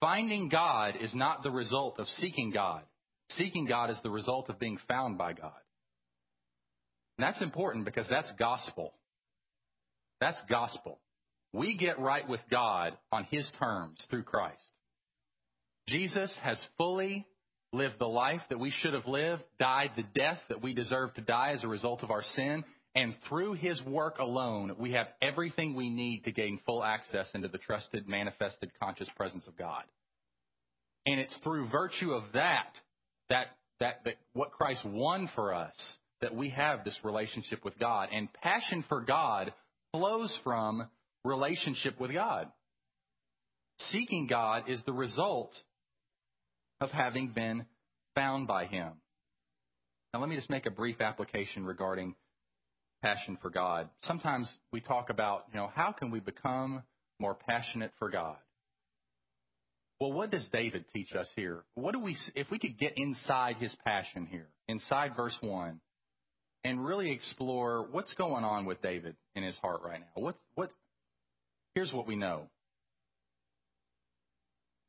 Finding 0.00 0.48
God 0.48 0.94
is 0.98 1.14
not 1.14 1.42
the 1.42 1.50
result 1.50 1.98
of 1.98 2.08
seeking 2.08 2.52
God. 2.52 2.84
Seeking 3.32 3.66
God 3.66 3.90
is 3.90 3.98
the 4.02 4.08
result 4.08 4.48
of 4.48 4.58
being 4.58 4.78
found 4.88 5.18
by 5.18 5.34
God. 5.34 5.52
And 7.18 7.26
that's 7.26 7.42
important 7.42 7.84
because 7.84 8.06
that's 8.08 8.32
gospel. 8.38 8.94
That's 10.22 10.40
gospel. 10.48 11.00
We 11.52 11.76
get 11.76 11.98
right 11.98 12.26
with 12.26 12.40
God 12.50 12.96
on 13.12 13.24
His 13.24 13.46
terms 13.58 13.98
through 14.08 14.22
Christ. 14.22 14.56
Jesus 15.86 16.34
has 16.42 16.56
fully 16.78 17.26
lived 17.74 17.96
the 17.98 18.06
life 18.06 18.40
that 18.48 18.58
we 18.58 18.70
should 18.70 18.94
have 18.94 19.06
lived, 19.06 19.42
died 19.58 19.90
the 19.96 20.04
death 20.14 20.38
that 20.48 20.62
we 20.62 20.72
deserve 20.72 21.14
to 21.14 21.20
die 21.20 21.52
as 21.52 21.64
a 21.64 21.68
result 21.68 22.02
of 22.02 22.10
our 22.10 22.22
sin, 22.34 22.64
and 22.94 23.14
through 23.28 23.54
His 23.54 23.82
work 23.82 24.18
alone, 24.18 24.76
we 24.78 24.92
have 24.92 25.08
everything 25.20 25.74
we 25.74 25.90
need 25.90 26.24
to 26.24 26.32
gain 26.32 26.60
full 26.64 26.84
access 26.84 27.28
into 27.34 27.48
the 27.48 27.58
trusted, 27.58 28.08
manifested, 28.08 28.70
conscious 28.80 29.08
presence 29.16 29.46
of 29.48 29.56
God. 29.56 29.82
And 31.04 31.18
it's 31.18 31.36
through 31.42 31.68
virtue 31.68 32.12
of 32.12 32.24
that, 32.34 32.70
that, 33.28 33.48
that, 33.80 34.00
that 34.04 34.14
what 34.32 34.52
Christ 34.52 34.84
won 34.84 35.28
for 35.34 35.52
us, 35.52 35.74
that 36.20 36.34
we 36.34 36.50
have 36.50 36.84
this 36.84 36.96
relationship 37.02 37.64
with 37.64 37.78
God. 37.78 38.08
And 38.12 38.32
passion 38.32 38.84
for 38.88 39.00
God 39.00 39.52
flows 39.92 40.36
from 40.44 40.88
relationship 41.24 42.00
with 42.00 42.12
God. 42.12 42.48
Seeking 43.90 44.28
God 44.28 44.68
is 44.68 44.80
the 44.86 44.92
result 44.92 45.52
of 46.80 46.90
having 46.90 47.28
been 47.28 47.66
found 48.14 48.46
by 48.46 48.66
Him. 48.66 48.92
Now, 50.12 50.20
let 50.20 50.28
me 50.28 50.36
just 50.36 50.50
make 50.50 50.66
a 50.66 50.70
brief 50.70 51.00
application 51.00 51.64
regarding 51.64 52.14
passion 53.02 53.36
for 53.42 53.50
God. 53.50 53.88
Sometimes 54.02 54.50
we 54.72 54.80
talk 54.80 55.10
about, 55.10 55.44
you 55.52 55.58
know, 55.58 55.70
how 55.74 55.92
can 55.92 56.10
we 56.10 56.20
become 56.20 56.82
more 57.18 57.34
passionate 57.34 57.92
for 57.98 58.10
God? 58.10 58.36
Well, 60.00 60.12
what 60.12 60.30
does 60.30 60.46
David 60.52 60.84
teach 60.92 61.12
us 61.14 61.28
here? 61.36 61.62
What 61.74 61.92
do 61.92 62.00
we, 62.00 62.16
if 62.34 62.50
we 62.50 62.58
could 62.58 62.78
get 62.78 62.94
inside 62.96 63.56
his 63.56 63.74
passion 63.84 64.26
here, 64.26 64.48
inside 64.68 65.12
verse 65.16 65.36
1, 65.40 65.80
and 66.64 66.84
really 66.84 67.10
explore 67.12 67.86
what's 67.90 68.12
going 68.14 68.44
on 68.44 68.64
with 68.64 68.82
David 68.82 69.16
in 69.34 69.42
his 69.42 69.56
heart 69.56 69.80
right 69.84 70.00
now? 70.00 70.22
What, 70.22 70.36
what, 70.54 70.70
Here's 71.74 71.92
what 71.92 72.06
we 72.06 72.14
know 72.16 72.48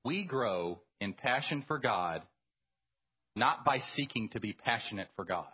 we 0.03 0.23
grow 0.23 0.79
in 1.01 1.13
passion 1.13 1.63
for 1.67 1.79
God 1.79 2.21
not 3.35 3.65
by 3.65 3.79
seeking 3.95 4.29
to 4.29 4.39
be 4.39 4.53
passionate 4.53 5.09
for 5.15 5.25
God. 5.25 5.47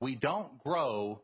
We 0.00 0.14
don't 0.14 0.62
grow 0.62 1.20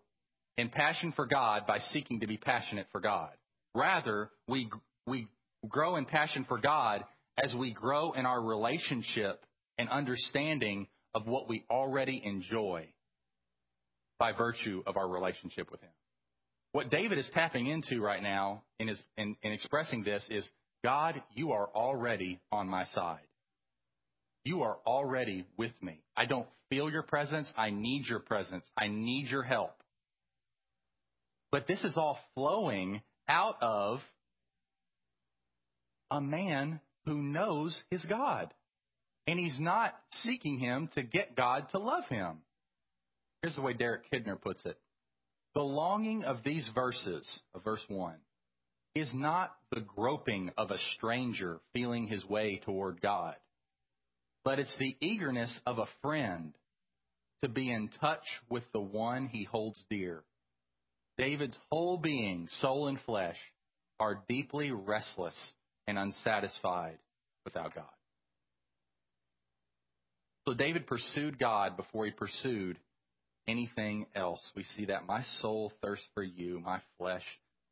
in 0.57 0.69
passion 0.69 1.13
for 1.17 1.27
God 1.27 1.67
by 1.67 1.79
seeking 1.93 2.21
to 2.21 2.27
be 2.27 2.37
passionate 2.37 2.87
for 2.93 3.01
God. 3.01 3.31
Rather, 3.75 4.31
we, 4.49 4.71
we 5.07 5.29
grow 5.69 5.97
in 5.97 6.05
passion 6.05 6.45
for 6.47 6.59
God 6.59 7.05
as 7.43 7.55
we 7.55 7.73
grow 7.73 8.13
in 8.13 8.27
our 8.27 8.41
relationship 8.41 9.45
and 9.79 9.89
understanding 9.89 10.87
of 11.15 11.27
what 11.27 11.49
we 11.49 11.65
already 11.71 12.21
enjoy 12.25 12.87
by 14.19 14.33
virtue 14.33 14.83
of 14.87 14.97
our 14.97 15.09
relationship 15.09 15.71
with 15.71 15.81
Him. 15.81 15.91
What 16.73 16.91
David 16.91 17.19
is 17.19 17.31
tapping 17.35 17.67
into 17.67 18.01
right 18.01 18.23
now 18.23 18.63
in, 18.79 18.89
his, 18.89 19.01
in, 19.17 19.37
in 19.43 19.53
expressing 19.53 20.03
this 20.03 20.25
is 20.29 20.47
God, 20.85 21.23
you 21.35 21.53
are 21.53 21.69
already 21.75 22.41
on 22.53 22.69
my 22.69 22.85
side. 22.95 23.27
You 24.45 24.63
are 24.63 24.77
already 24.87 25.47
with 25.57 25.73
me. 25.81 26.03
I 26.15 26.27
don't 26.27 26.47
feel 26.69 26.91
your 26.91 27.03
presence. 27.03 27.51
I 27.57 27.71
need 27.71 28.07
your 28.07 28.21
presence. 28.21 28.67
I 28.77 28.89
need 28.89 29.29
your 29.29 29.43
help. 29.43 29.73
But 31.51 31.67
this 31.67 31.83
is 31.83 31.97
all 31.97 32.19
flowing 32.35 33.01
out 33.27 33.57
of 33.63 34.01
a 36.11 36.21
man 36.21 36.81
who 37.07 37.15
knows 37.15 37.81
his 37.91 38.05
God. 38.05 38.53
And 39.27 39.39
he's 39.39 39.59
not 39.59 39.95
seeking 40.23 40.59
him 40.59 40.91
to 40.97 41.03
get 41.03 41.35
God 41.35 41.69
to 41.71 41.79
love 41.79 42.05
him. 42.11 42.43
Here's 43.41 43.57
the 43.57 43.63
way 43.63 43.73
Derek 43.73 44.11
Kidner 44.13 44.41
puts 44.41 44.61
it 44.67 44.79
the 45.55 45.63
longing 45.63 46.25
of 46.25 46.39
these 46.45 46.69
verses, 46.75 47.27
of 47.55 47.63
verse 47.63 47.85
1, 47.89 48.15
is 48.95 49.11
not 49.13 49.55
the 49.73 49.81
groping 49.81 50.51
of 50.57 50.71
a 50.71 50.79
stranger 50.95 51.61
feeling 51.73 52.07
his 52.07 52.25
way 52.25 52.61
toward 52.65 53.01
God, 53.01 53.35
but 54.45 54.59
it's 54.59 54.75
the 54.79 54.97
eagerness 55.01 55.53
of 55.67 55.79
a 55.79 55.89
friend 56.01 56.53
to 57.43 57.49
be 57.49 57.71
in 57.71 57.91
touch 58.01 58.25
with 58.49 58.63
the 58.73 58.81
one 58.81 59.27
he 59.27 59.45
holds 59.45 59.79
dear. 59.91 60.23
David's 61.19 61.57
whole 61.71 61.99
being, 61.99 62.49
soul 62.61 62.89
and 62.89 62.99
flesh, 63.05 63.37
are 64.01 64.23
deeply 64.29 64.71
restless 64.71 65.35
and 65.87 65.99
unsatisfied 65.99 66.99
without 67.45 67.75
God. 67.75 67.85
So 70.47 70.55
David 70.55 70.87
pursued 70.87 71.39
God 71.39 71.77
before 71.77 72.05
he 72.05 72.11
pursued 72.11 72.79
anything 73.49 74.07
else. 74.15 74.41
We 74.55 74.65
see 74.77 74.87
that 74.87 75.07
my 75.07 75.25
soul 75.41 75.73
thirsts 75.83 76.07
for 76.15 76.23
you, 76.23 76.61
my 76.61 76.81
flesh 76.99 77.25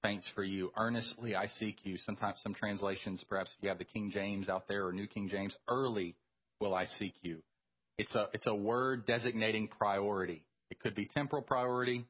faints 0.02 0.26
for 0.34 0.44
you. 0.44 0.72
Earnestly 0.76 1.34
I 1.34 1.46
seek 1.58 1.76
you. 1.84 1.96
Sometimes 1.98 2.38
some 2.42 2.54
translations, 2.54 3.24
perhaps 3.28 3.50
if 3.56 3.62
you 3.62 3.68
have 3.68 3.78
the 3.78 3.84
King 3.84 4.10
James 4.12 4.48
out 4.48 4.68
there 4.68 4.86
or 4.86 4.92
New 4.92 5.06
King 5.06 5.28
James, 5.28 5.56
early 5.68 6.16
will 6.60 6.74
I 6.74 6.86
seek 6.98 7.14
you. 7.22 7.42
It's 7.98 8.14
a 8.14 8.28
it's 8.32 8.46
a 8.46 8.54
word 8.54 9.06
designating 9.06 9.68
priority. 9.68 10.44
It 10.70 10.80
could 10.80 10.94
be 10.94 11.06
temporal 11.06 11.42
priority. 11.42 12.06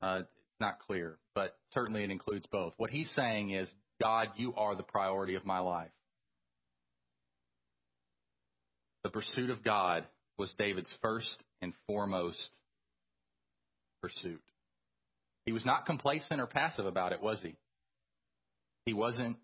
Uh, 0.00 0.20
it's 0.20 0.60
not 0.60 0.78
clear, 0.80 1.18
but 1.34 1.56
certainly 1.72 2.02
it 2.04 2.10
includes 2.10 2.46
both. 2.50 2.72
What 2.76 2.90
he's 2.90 3.10
saying 3.14 3.50
is, 3.50 3.70
God, 4.00 4.28
you 4.36 4.54
are 4.56 4.74
the 4.74 4.82
priority 4.82 5.34
of 5.34 5.44
my 5.44 5.58
life. 5.58 5.90
The 9.04 9.10
pursuit 9.10 9.50
of 9.50 9.62
God 9.62 10.04
was 10.38 10.52
David's 10.58 10.92
first 11.02 11.42
and 11.60 11.72
foremost 11.86 12.50
pursuit. 14.00 14.40
He 15.48 15.52
was 15.52 15.64
not 15.64 15.86
complacent 15.86 16.42
or 16.42 16.46
passive 16.46 16.84
about 16.84 17.12
it, 17.12 17.22
was 17.22 17.40
he? 17.42 17.56
He 18.84 18.92
wasn't 18.92 19.38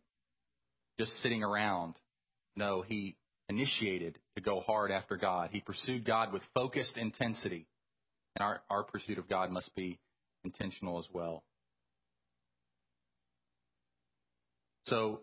just 1.01 1.11
sitting 1.23 1.43
around. 1.43 1.95
No, 2.57 2.83
he 2.83 3.17
initiated 3.49 4.19
to 4.37 4.43
go 4.43 4.61
hard 4.61 4.91
after 4.91 5.17
God. 5.17 5.49
He 5.51 5.63
pursued 5.63 6.05
God 6.05 6.31
with 6.31 6.43
focused 6.53 6.99
intensity. 6.99 7.67
And 8.37 8.45
our, 8.45 8.61
our 8.69 8.83
pursuit 8.83 9.17
of 9.17 9.31
God 9.31 9.51
must 9.51 9.75
be 9.75 9.99
intentional 10.45 10.99
as 10.99 11.07
well. 11.11 11.43
So, 14.89 15.21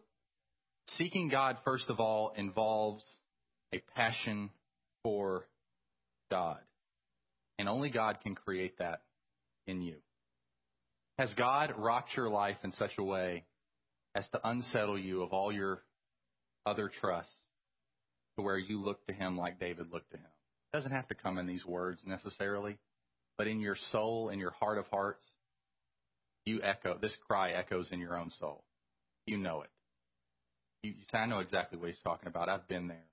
seeking 0.97 1.29
God, 1.29 1.57
first 1.63 1.91
of 1.91 1.99
all, 1.99 2.33
involves 2.35 3.03
a 3.71 3.83
passion 3.95 4.49
for 5.03 5.45
God. 6.31 6.57
And 7.59 7.69
only 7.69 7.91
God 7.91 8.17
can 8.23 8.33
create 8.33 8.79
that 8.79 9.03
in 9.67 9.83
you. 9.83 9.97
Has 11.21 11.35
God 11.35 11.75
rocked 11.77 12.17
your 12.17 12.29
life 12.29 12.57
in 12.63 12.71
such 12.71 12.93
a 12.97 13.03
way 13.03 13.43
as 14.15 14.27
to 14.29 14.39
unsettle 14.43 14.97
you 14.97 15.21
of 15.21 15.33
all 15.33 15.51
your 15.51 15.83
other 16.65 16.89
trusts 16.99 17.31
to 18.35 18.41
where 18.41 18.57
you 18.57 18.81
look 18.81 19.05
to 19.05 19.13
Him 19.13 19.37
like 19.37 19.59
David 19.59 19.93
looked 19.93 20.09
to 20.13 20.17
Him? 20.17 20.25
It 20.73 20.77
doesn't 20.77 20.89
have 20.89 21.07
to 21.09 21.13
come 21.13 21.37
in 21.37 21.45
these 21.45 21.63
words 21.63 22.01
necessarily, 22.07 22.79
but 23.37 23.45
in 23.45 23.59
your 23.59 23.75
soul, 23.91 24.29
in 24.29 24.39
your 24.39 24.49
heart 24.49 24.79
of 24.79 24.87
hearts, 24.87 25.23
you 26.45 26.59
echo, 26.63 26.97
this 26.99 27.15
cry 27.27 27.51
echoes 27.51 27.89
in 27.91 27.99
your 27.99 28.17
own 28.17 28.31
soul. 28.39 28.63
You 29.27 29.37
know 29.37 29.61
it. 29.61 29.69
You, 30.81 30.93
you 30.93 31.05
say, 31.11 31.19
I 31.19 31.27
know 31.27 31.37
exactly 31.37 31.77
what 31.77 31.89
he's 31.89 31.99
talking 32.03 32.29
about. 32.29 32.49
I've 32.49 32.67
been 32.67 32.87
there. 32.87 33.05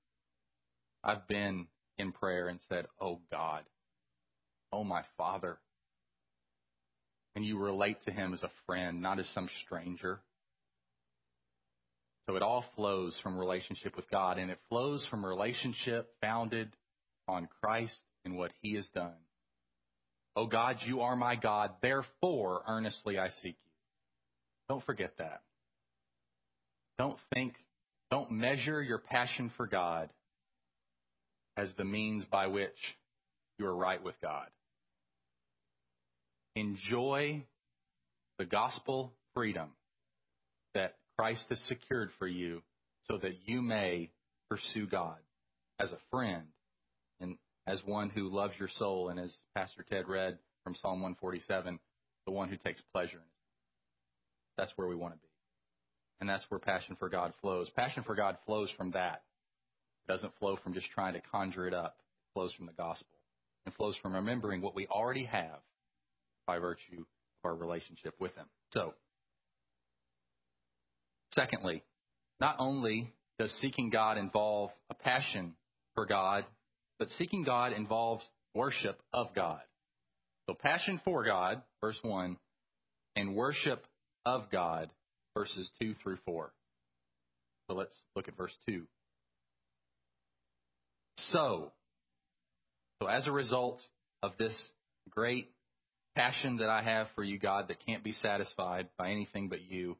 I've 1.04 1.28
been 1.28 1.66
in 1.98 2.12
prayer 2.12 2.48
and 2.48 2.58
said, 2.70 2.86
Oh 3.02 3.20
God, 3.30 3.64
oh 4.72 4.82
my 4.82 5.02
Father. 5.18 5.58
And 7.36 7.44
you 7.44 7.58
relate 7.58 7.98
to 8.04 8.10
him 8.10 8.34
as 8.34 8.42
a 8.42 8.50
friend, 8.66 9.00
not 9.00 9.18
as 9.18 9.28
some 9.34 9.48
stranger. 9.64 10.20
So 12.26 12.36
it 12.36 12.42
all 12.42 12.64
flows 12.76 13.18
from 13.22 13.38
relationship 13.38 13.96
with 13.96 14.10
God, 14.10 14.38
and 14.38 14.50
it 14.50 14.58
flows 14.68 15.06
from 15.10 15.24
relationship 15.24 16.10
founded 16.20 16.70
on 17.26 17.48
Christ 17.62 17.94
and 18.24 18.36
what 18.36 18.50
he 18.60 18.74
has 18.74 18.86
done. 18.94 19.14
Oh 20.36 20.46
God, 20.46 20.76
you 20.86 21.00
are 21.00 21.16
my 21.16 21.36
God, 21.36 21.70
therefore 21.80 22.62
earnestly 22.68 23.18
I 23.18 23.28
seek 23.42 23.56
you. 23.64 23.72
Don't 24.68 24.84
forget 24.84 25.12
that. 25.18 25.40
Don't 26.98 27.18
think, 27.32 27.54
don't 28.10 28.30
measure 28.30 28.82
your 28.82 28.98
passion 28.98 29.50
for 29.56 29.66
God 29.66 30.10
as 31.56 31.72
the 31.76 31.84
means 31.84 32.24
by 32.26 32.48
which 32.48 32.76
you 33.58 33.66
are 33.66 33.74
right 33.74 34.02
with 34.02 34.14
God. 34.20 34.46
Enjoy 36.58 37.44
the 38.38 38.44
gospel 38.44 39.12
freedom 39.32 39.70
that 40.74 40.96
Christ 41.16 41.44
has 41.50 41.60
secured 41.68 42.10
for 42.18 42.26
you 42.26 42.62
so 43.08 43.16
that 43.18 43.36
you 43.46 43.62
may 43.62 44.10
pursue 44.50 44.88
God 44.88 45.18
as 45.78 45.92
a 45.92 45.98
friend 46.10 46.46
and 47.20 47.36
as 47.68 47.80
one 47.84 48.10
who 48.10 48.34
loves 48.34 48.54
your 48.58 48.68
soul, 48.76 49.08
and 49.08 49.20
as 49.20 49.32
Pastor 49.54 49.84
Ted 49.88 50.08
read 50.08 50.38
from 50.64 50.74
Psalm 50.74 51.00
147, 51.00 51.78
the 52.26 52.32
one 52.32 52.48
who 52.48 52.56
takes 52.56 52.80
pleasure 52.92 53.18
in 53.18 53.22
it. 53.22 53.38
That's 54.56 54.72
where 54.74 54.88
we 54.88 54.96
want 54.96 55.14
to 55.14 55.20
be. 55.20 55.28
And 56.20 56.28
that's 56.28 56.44
where 56.48 56.58
passion 56.58 56.96
for 56.98 57.08
God 57.08 57.34
flows. 57.40 57.70
Passion 57.76 58.02
for 58.02 58.16
God 58.16 58.36
flows 58.46 58.70
from 58.76 58.90
that. 58.92 59.22
It 60.08 60.12
doesn't 60.12 60.36
flow 60.40 60.58
from 60.64 60.74
just 60.74 60.90
trying 60.92 61.14
to 61.14 61.20
conjure 61.30 61.68
it 61.68 61.74
up. 61.74 61.98
It 62.00 62.34
flows 62.34 62.52
from 62.54 62.66
the 62.66 62.72
gospel. 62.72 63.06
It 63.64 63.74
flows 63.76 63.94
from 64.02 64.16
remembering 64.16 64.60
what 64.60 64.74
we 64.74 64.88
already 64.88 65.24
have 65.24 65.60
by 66.48 66.58
virtue 66.58 66.98
of 67.00 67.44
our 67.44 67.54
relationship 67.54 68.14
with 68.18 68.34
Him. 68.34 68.46
So, 68.72 68.94
secondly, 71.32 71.84
not 72.40 72.56
only 72.58 73.12
does 73.38 73.52
seeking 73.60 73.90
God 73.90 74.18
involve 74.18 74.70
a 74.90 74.94
passion 74.94 75.54
for 75.94 76.04
God 76.04 76.44
but 76.98 77.08
seeking 77.10 77.44
God 77.44 77.72
involves 77.72 78.24
worship 78.54 79.00
of 79.12 79.34
God. 79.34 79.60
So 80.48 80.54
passion 80.54 81.00
for 81.04 81.24
God, 81.24 81.62
verse 81.80 81.98
1, 82.02 82.36
and 83.16 83.34
worship 83.34 83.84
of 84.24 84.50
God, 84.50 84.90
verses 85.36 85.70
2 85.80 85.94
through 86.02 86.18
4. 86.24 86.52
So 87.68 87.76
let's 87.76 87.94
look 88.16 88.28
at 88.28 88.36
verse 88.36 88.56
2. 88.66 88.82
So, 91.16 91.72
so 93.00 93.08
as 93.08 93.26
a 93.26 93.32
result 93.32 93.80
of 94.22 94.32
this 94.38 94.54
great 95.10 95.50
passion 96.18 96.56
that 96.56 96.68
I 96.68 96.82
have 96.82 97.06
for 97.14 97.22
you, 97.22 97.38
God, 97.38 97.68
that 97.68 97.76
can't 97.86 98.02
be 98.02 98.12
satisfied 98.12 98.88
by 98.98 99.10
anything 99.10 99.48
but 99.48 99.60
you, 99.62 99.96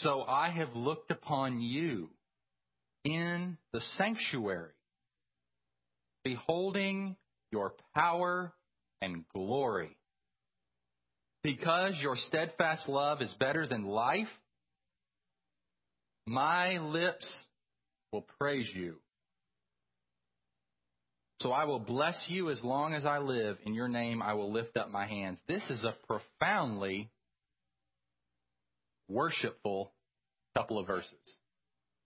so 0.00 0.22
I 0.22 0.48
have 0.48 0.74
looked 0.74 1.10
upon 1.10 1.60
you 1.60 2.08
in 3.04 3.58
the 3.74 3.80
sanctuary 3.98 4.72
beholding 6.24 7.16
your 7.50 7.74
power 7.94 8.54
and 9.02 9.24
glory. 9.34 9.94
Because 11.42 11.92
your 12.00 12.16
steadfast 12.16 12.88
love 12.88 13.20
is 13.20 13.34
better 13.38 13.66
than 13.66 13.84
life, 13.84 14.28
my 16.26 16.78
lips 16.78 17.26
will 18.12 18.24
praise 18.38 18.68
you. 18.74 19.01
So 21.42 21.50
I 21.50 21.64
will 21.64 21.80
bless 21.80 22.24
you 22.28 22.50
as 22.50 22.62
long 22.62 22.94
as 22.94 23.04
I 23.04 23.18
live. 23.18 23.58
In 23.66 23.74
your 23.74 23.88
name 23.88 24.22
I 24.22 24.34
will 24.34 24.52
lift 24.52 24.76
up 24.76 24.90
my 24.90 25.06
hands. 25.06 25.40
This 25.48 25.62
is 25.70 25.84
a 25.84 25.96
profoundly 26.06 27.10
worshipful 29.08 29.92
couple 30.56 30.78
of 30.78 30.86
verses. 30.86 31.12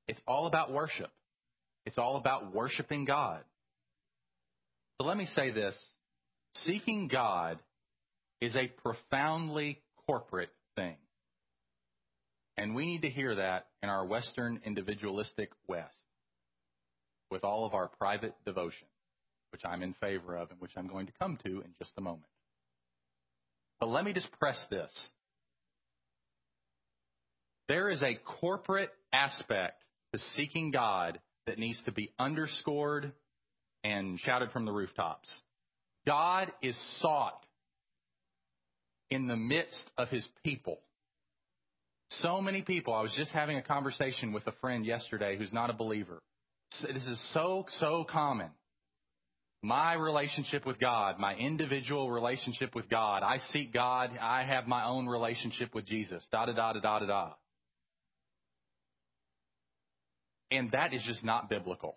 It's 0.09 0.21
all 0.27 0.47
about 0.47 0.73
worship. 0.73 1.11
It's 1.85 1.99
all 1.99 2.17
about 2.17 2.55
worshiping 2.55 3.05
God. 3.05 3.43
So 4.99 5.07
let 5.07 5.19
me 5.19 5.29
say 5.35 5.51
this 5.51 5.75
seeking 6.65 7.07
God 7.09 7.59
is 8.41 8.57
a 8.57 8.69
profoundly 8.83 9.83
corporate 10.07 10.53
thing. 10.77 10.97
And 12.57 12.75
we 12.75 12.87
need 12.87 13.03
to 13.03 13.11
hear 13.11 13.35
that 13.35 13.67
in 13.83 13.91
our 13.91 14.07
Western 14.07 14.61
individualistic 14.65 15.51
West 15.69 15.93
with 17.31 17.45
all 17.45 17.67
of 17.67 17.75
our 17.75 17.89
private 17.89 18.35
devotion, 18.47 18.87
which 19.57 19.65
I'm 19.65 19.83
in 19.83 19.95
favor 19.95 20.37
of 20.37 20.51
and 20.51 20.61
which 20.61 20.73
I'm 20.77 20.87
going 20.87 21.07
to 21.07 21.13
come 21.19 21.39
to 21.45 21.49
in 21.49 21.75
just 21.79 21.93
a 21.97 22.03
moment. 22.03 22.27
But 23.81 23.89
let 23.89 24.05
me 24.05 24.13
just 24.13 24.31
press 24.39 24.59
this. 24.71 24.93
There 27.67 27.89
is 27.89 28.03
a 28.03 28.19
corporate 28.41 28.91
aspect 29.15 29.83
to 30.13 30.21
seeking 30.37 30.73
God 30.73 31.19
that 31.47 31.59
needs 31.59 31.81
to 31.87 31.93
be 31.93 32.13
underscored 32.19 33.13
and 33.83 34.21
shouted 34.21 34.51
from 34.51 34.67
the 34.67 34.73
rooftops. 34.73 35.29
God 36.07 36.53
is 36.61 36.77
sought 37.01 37.43
in 39.11 39.27
the 39.27 39.37
midst 39.37 39.91
of 39.97 40.09
his 40.11 40.27
people. 40.45 40.81
So 42.11 42.43
many 42.43 42.61
people. 42.61 42.93
I 42.93 43.01
was 43.01 43.15
just 43.17 43.31
having 43.31 43.57
a 43.57 43.63
conversation 43.63 44.35
with 44.35 44.47
a 44.47 44.53
friend 44.61 44.85
yesterday 44.85 45.39
who's 45.39 45.53
not 45.53 45.71
a 45.71 45.73
believer. 45.73 46.21
This 46.83 47.07
is 47.07 47.33
so, 47.33 47.65
so 47.81 48.05
common. 48.09 48.51
My 49.67 49.95
relationship 49.95 50.65
with 50.65 50.79
God, 50.79 51.19
my 51.19 51.35
individual 51.35 52.09
relationship 52.09 52.73
with 52.77 52.89
God. 52.89 53.25
I 53.25 53.39
seek 53.53 53.73
God. 53.73 54.17
I 54.23 54.45
have 54.45 54.69
my 54.69 54.85
own 54.85 55.09
relationship 55.09 55.75
with 55.75 55.87
Jesus. 55.87 56.23
Da 56.31 56.47
da 56.47 56.53
da 56.53 56.75
da 56.75 56.79
da 56.79 56.99
da 57.01 57.07
da. 57.07 57.31
And 60.53 60.71
that 60.71 60.95
is 60.95 61.03
just 61.03 61.25
not 61.25 61.51
biblical 61.51 61.97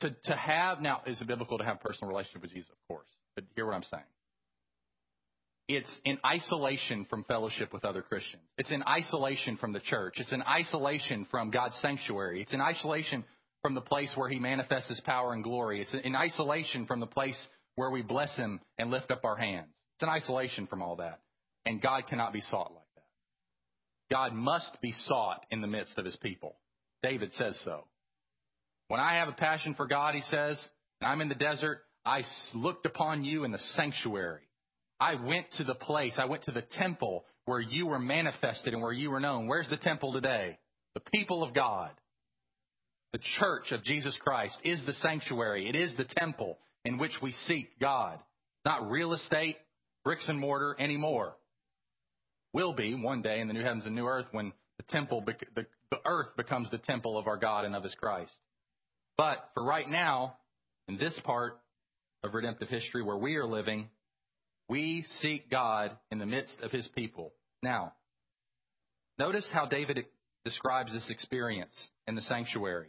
to, 0.00 0.16
to 0.24 0.34
have, 0.34 0.80
now, 0.80 1.02
is 1.06 1.20
it 1.20 1.26
biblical 1.26 1.58
to 1.58 1.64
have 1.64 1.76
a 1.76 1.80
personal 1.80 2.08
relationship 2.08 2.40
with 2.40 2.52
Jesus? 2.52 2.70
Of 2.70 2.88
course. 2.88 3.08
But 3.34 3.44
hear 3.54 3.66
what 3.66 3.74
I'm 3.74 3.84
saying. 3.90 4.02
It's 5.68 6.00
in 6.06 6.16
isolation 6.24 7.04
from 7.10 7.24
fellowship 7.24 7.74
with 7.74 7.84
other 7.84 8.00
Christians. 8.00 8.42
It's 8.56 8.70
in 8.70 8.82
isolation 8.88 9.58
from 9.58 9.74
the 9.74 9.80
church. 9.80 10.14
It's 10.16 10.32
in 10.32 10.42
isolation 10.42 11.26
from 11.30 11.50
God's 11.50 11.74
sanctuary. 11.82 12.40
It's 12.40 12.54
in 12.54 12.62
isolation 12.62 13.22
from 13.66 13.74
the 13.74 13.80
place 13.80 14.12
where 14.14 14.28
He 14.28 14.38
manifests 14.38 14.88
His 14.88 15.00
power 15.00 15.32
and 15.32 15.42
glory. 15.42 15.82
It's 15.82 15.92
in 16.04 16.14
isolation 16.14 16.86
from 16.86 17.00
the 17.00 17.06
place 17.06 17.36
where 17.74 17.90
we 17.90 18.00
bless 18.00 18.32
Him 18.36 18.60
and 18.78 18.92
lift 18.92 19.10
up 19.10 19.24
our 19.24 19.34
hands. 19.34 19.74
It's 19.96 20.04
in 20.04 20.08
isolation 20.08 20.68
from 20.68 20.82
all 20.82 20.94
that. 20.96 21.18
And 21.64 21.82
God 21.82 22.04
cannot 22.08 22.32
be 22.32 22.42
sought 22.42 22.70
like 22.72 22.84
that. 22.94 24.14
God 24.14 24.34
must 24.34 24.80
be 24.80 24.92
sought 25.08 25.44
in 25.50 25.62
the 25.62 25.66
midst 25.66 25.98
of 25.98 26.04
His 26.04 26.14
people. 26.14 26.54
David 27.02 27.32
says 27.32 27.58
so. 27.64 27.88
When 28.86 29.00
I 29.00 29.16
have 29.16 29.26
a 29.26 29.32
passion 29.32 29.74
for 29.74 29.88
God, 29.88 30.14
he 30.14 30.22
says, 30.30 30.64
and 31.00 31.10
I'm 31.10 31.20
in 31.20 31.28
the 31.28 31.34
desert, 31.34 31.80
I 32.04 32.22
looked 32.54 32.86
upon 32.86 33.24
you 33.24 33.42
in 33.42 33.50
the 33.50 33.58
sanctuary. 33.74 34.42
I 35.00 35.16
went 35.16 35.46
to 35.56 35.64
the 35.64 35.74
place, 35.74 36.12
I 36.18 36.26
went 36.26 36.44
to 36.44 36.52
the 36.52 36.62
temple 36.62 37.24
where 37.46 37.60
you 37.60 37.88
were 37.88 37.98
manifested 37.98 38.74
and 38.74 38.80
where 38.80 38.92
you 38.92 39.10
were 39.10 39.18
known. 39.18 39.48
Where's 39.48 39.68
the 39.68 39.76
temple 39.76 40.12
today? 40.12 40.56
The 40.94 41.02
people 41.12 41.42
of 41.42 41.52
God. 41.52 41.90
The 43.16 43.22
church 43.40 43.72
of 43.72 43.82
Jesus 43.82 44.14
Christ 44.20 44.58
is 44.62 44.84
the 44.84 44.92
sanctuary. 44.92 45.70
It 45.70 45.74
is 45.74 45.96
the 45.96 46.04
temple 46.04 46.58
in 46.84 46.98
which 46.98 47.12
we 47.22 47.32
seek 47.46 47.78
God. 47.80 48.18
Not 48.66 48.90
real 48.90 49.14
estate, 49.14 49.56
bricks 50.04 50.28
and 50.28 50.38
mortar 50.38 50.76
anymore. 50.78 51.34
Will 52.52 52.74
be 52.74 52.94
one 52.94 53.22
day 53.22 53.40
in 53.40 53.48
the 53.48 53.54
new 53.54 53.62
heavens 53.62 53.86
and 53.86 53.94
new 53.94 54.04
earth 54.04 54.26
when 54.32 54.52
the 54.76 54.82
temple, 54.90 55.24
the, 55.24 55.64
the 55.90 55.98
earth 56.04 56.36
becomes 56.36 56.70
the 56.70 56.76
temple 56.76 57.16
of 57.16 57.26
our 57.26 57.38
God 57.38 57.64
and 57.64 57.74
of 57.74 57.84
His 57.84 57.94
Christ. 57.94 58.34
But 59.16 59.38
for 59.54 59.64
right 59.64 59.88
now, 59.88 60.36
in 60.86 60.98
this 60.98 61.18
part 61.24 61.58
of 62.22 62.34
redemptive 62.34 62.68
history 62.68 63.02
where 63.02 63.16
we 63.16 63.36
are 63.36 63.46
living, 63.46 63.88
we 64.68 65.06
seek 65.22 65.50
God 65.50 65.96
in 66.10 66.18
the 66.18 66.26
midst 66.26 66.60
of 66.62 66.70
his 66.70 66.86
people. 66.94 67.32
Now, 67.62 67.94
notice 69.18 69.48
how 69.54 69.64
David 69.64 70.04
describes 70.44 70.92
this 70.92 71.08
experience 71.08 71.72
in 72.06 72.14
the 72.14 72.20
sanctuary. 72.20 72.88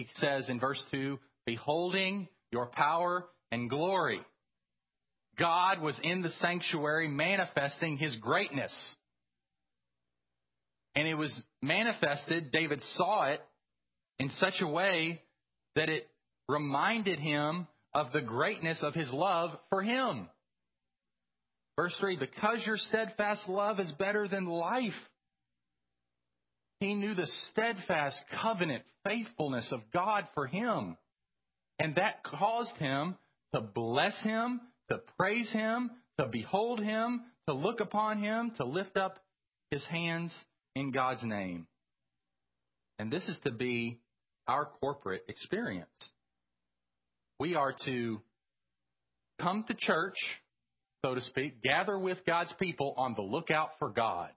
He 0.00 0.08
says 0.14 0.48
in 0.48 0.58
verse 0.58 0.82
2, 0.90 1.18
beholding 1.44 2.28
your 2.50 2.66
power 2.66 3.26
and 3.52 3.68
glory. 3.68 4.20
God 5.38 5.80
was 5.80 5.98
in 6.02 6.22
the 6.22 6.30
sanctuary 6.40 7.08
manifesting 7.08 7.98
his 7.98 8.16
greatness. 8.16 8.72
And 10.94 11.06
it 11.06 11.14
was 11.14 11.32
manifested, 11.62 12.50
David 12.50 12.82
saw 12.96 13.26
it 13.26 13.40
in 14.18 14.30
such 14.38 14.54
a 14.60 14.66
way 14.66 15.22
that 15.76 15.88
it 15.88 16.08
reminded 16.48 17.18
him 17.18 17.66
of 17.94 18.12
the 18.12 18.20
greatness 18.20 18.82
of 18.82 18.94
his 18.94 19.10
love 19.12 19.50
for 19.68 19.82
him. 19.82 20.28
Verse 21.76 21.94
3 22.00 22.16
Because 22.16 22.64
your 22.66 22.76
steadfast 22.76 23.48
love 23.48 23.80
is 23.80 23.90
better 23.92 24.28
than 24.28 24.46
life. 24.46 24.92
He 26.80 26.94
knew 26.94 27.14
the 27.14 27.28
steadfast 27.50 28.16
covenant 28.42 28.84
faithfulness 29.04 29.68
of 29.70 29.82
God 29.92 30.26
for 30.34 30.46
him. 30.46 30.96
And 31.78 31.94
that 31.96 32.24
caused 32.24 32.76
him 32.78 33.16
to 33.54 33.60
bless 33.60 34.18
him, 34.22 34.60
to 34.90 34.98
praise 35.18 35.50
him, 35.52 35.90
to 36.18 36.26
behold 36.26 36.80
him, 36.80 37.22
to 37.48 37.54
look 37.54 37.80
upon 37.80 38.22
him, 38.22 38.52
to 38.56 38.64
lift 38.64 38.96
up 38.96 39.18
his 39.70 39.84
hands 39.86 40.34
in 40.74 40.90
God's 40.90 41.22
name. 41.22 41.66
And 42.98 43.10
this 43.10 43.26
is 43.28 43.38
to 43.44 43.50
be 43.50 43.98
our 44.46 44.66
corporate 44.80 45.24
experience. 45.28 45.88
We 47.38 47.54
are 47.54 47.74
to 47.86 48.20
come 49.40 49.64
to 49.68 49.74
church, 49.74 50.16
so 51.04 51.14
to 51.14 51.20
speak, 51.22 51.62
gather 51.62 51.98
with 51.98 52.18
God's 52.26 52.52
people 52.58 52.94
on 52.96 53.14
the 53.14 53.22
lookout 53.22 53.70
for 53.78 53.88
God. 53.88 54.30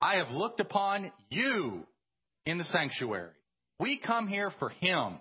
I 0.00 0.16
have 0.16 0.30
looked 0.30 0.60
upon 0.60 1.10
you 1.30 1.84
in 2.46 2.58
the 2.58 2.64
sanctuary. 2.64 3.32
We 3.80 3.98
come 3.98 4.28
here 4.28 4.52
for 4.58 4.70
Him. 4.70 5.18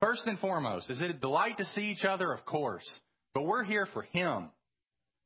First 0.00 0.22
and 0.26 0.38
foremost, 0.38 0.90
is 0.90 1.00
it 1.00 1.10
a 1.10 1.14
delight 1.14 1.58
to 1.58 1.64
see 1.66 1.82
each 1.82 2.04
other? 2.04 2.32
Of 2.32 2.44
course. 2.44 2.86
But 3.34 3.42
we're 3.42 3.64
here 3.64 3.86
for 3.92 4.02
Him. 4.02 4.50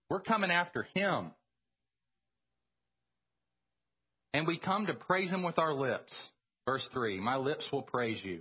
We're 0.09 0.21
coming 0.21 0.51
after 0.51 0.87
Him. 0.95 1.31
And 4.33 4.47
we 4.47 4.59
come 4.59 4.87
to 4.87 4.95
praise 4.95 5.31
Him 5.31 5.43
with 5.43 5.59
our 5.59 5.73
lips. 5.73 6.13
Verse 6.67 6.89
3 6.93 7.21
My 7.21 7.37
lips 7.37 7.67
will 7.73 7.83
praise 7.83 8.21
you. 8.23 8.41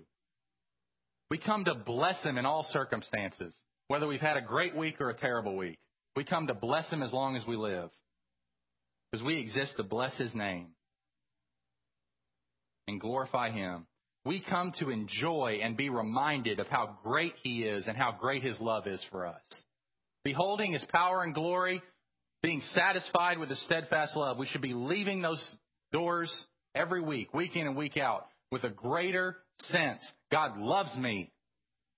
We 1.31 1.37
come 1.37 1.65
to 1.65 1.75
bless 1.75 2.21
Him 2.23 2.37
in 2.37 2.45
all 2.45 2.65
circumstances, 2.71 3.55
whether 3.87 4.07
we've 4.07 4.19
had 4.19 4.37
a 4.37 4.41
great 4.41 4.75
week 4.75 4.99
or 4.99 5.09
a 5.09 5.17
terrible 5.17 5.55
week. 5.55 5.77
We 6.15 6.25
come 6.25 6.47
to 6.47 6.53
bless 6.53 6.89
Him 6.89 7.01
as 7.01 7.13
long 7.13 7.35
as 7.35 7.45
we 7.47 7.55
live 7.55 7.89
because 9.11 9.25
we 9.25 9.39
exist 9.39 9.73
to 9.77 9.83
bless 9.83 10.15
His 10.17 10.33
name 10.35 10.67
and 12.87 12.99
glorify 12.99 13.51
Him. 13.51 13.85
We 14.25 14.41
come 14.41 14.73
to 14.79 14.89
enjoy 14.89 15.59
and 15.63 15.77
be 15.77 15.89
reminded 15.89 16.59
of 16.59 16.67
how 16.67 16.97
great 17.03 17.33
He 17.41 17.63
is 17.63 17.87
and 17.87 17.97
how 17.97 18.15
great 18.19 18.43
His 18.43 18.59
love 18.59 18.87
is 18.87 19.03
for 19.11 19.25
us. 19.25 19.41
Beholding 20.23 20.73
His 20.73 20.85
power 20.89 21.23
and 21.23 21.33
glory, 21.33 21.81
being 22.43 22.61
satisfied 22.73 23.39
with 23.39 23.49
His 23.49 23.63
steadfast 23.65 24.15
love, 24.15 24.37
we 24.37 24.47
should 24.47 24.61
be 24.61 24.73
leaving 24.73 25.21
those 25.21 25.43
doors 25.91 26.31
every 26.75 27.01
week, 27.01 27.33
week 27.33 27.55
in 27.55 27.67
and 27.67 27.75
week 27.75 27.97
out, 27.97 28.27
with 28.51 28.63
a 28.63 28.69
greater 28.69 29.37
sense. 29.63 30.01
God 30.31 30.57
loves 30.57 30.95
me. 30.97 31.31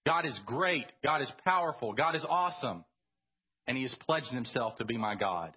God 0.06 0.26
is 0.26 0.40
great. 0.46 0.86
God 1.04 1.22
is 1.22 1.32
powerful. 1.44 1.94
God 1.94 2.16
is 2.16 2.26
awesome. 2.28 2.86
And 3.68 3.76
He 3.76 3.84
has 3.84 3.96
pledged 4.06 4.28
Himself 4.28 4.78
to 4.78 4.86
be 4.86 4.98
my 4.98 5.16
God 5.16 5.54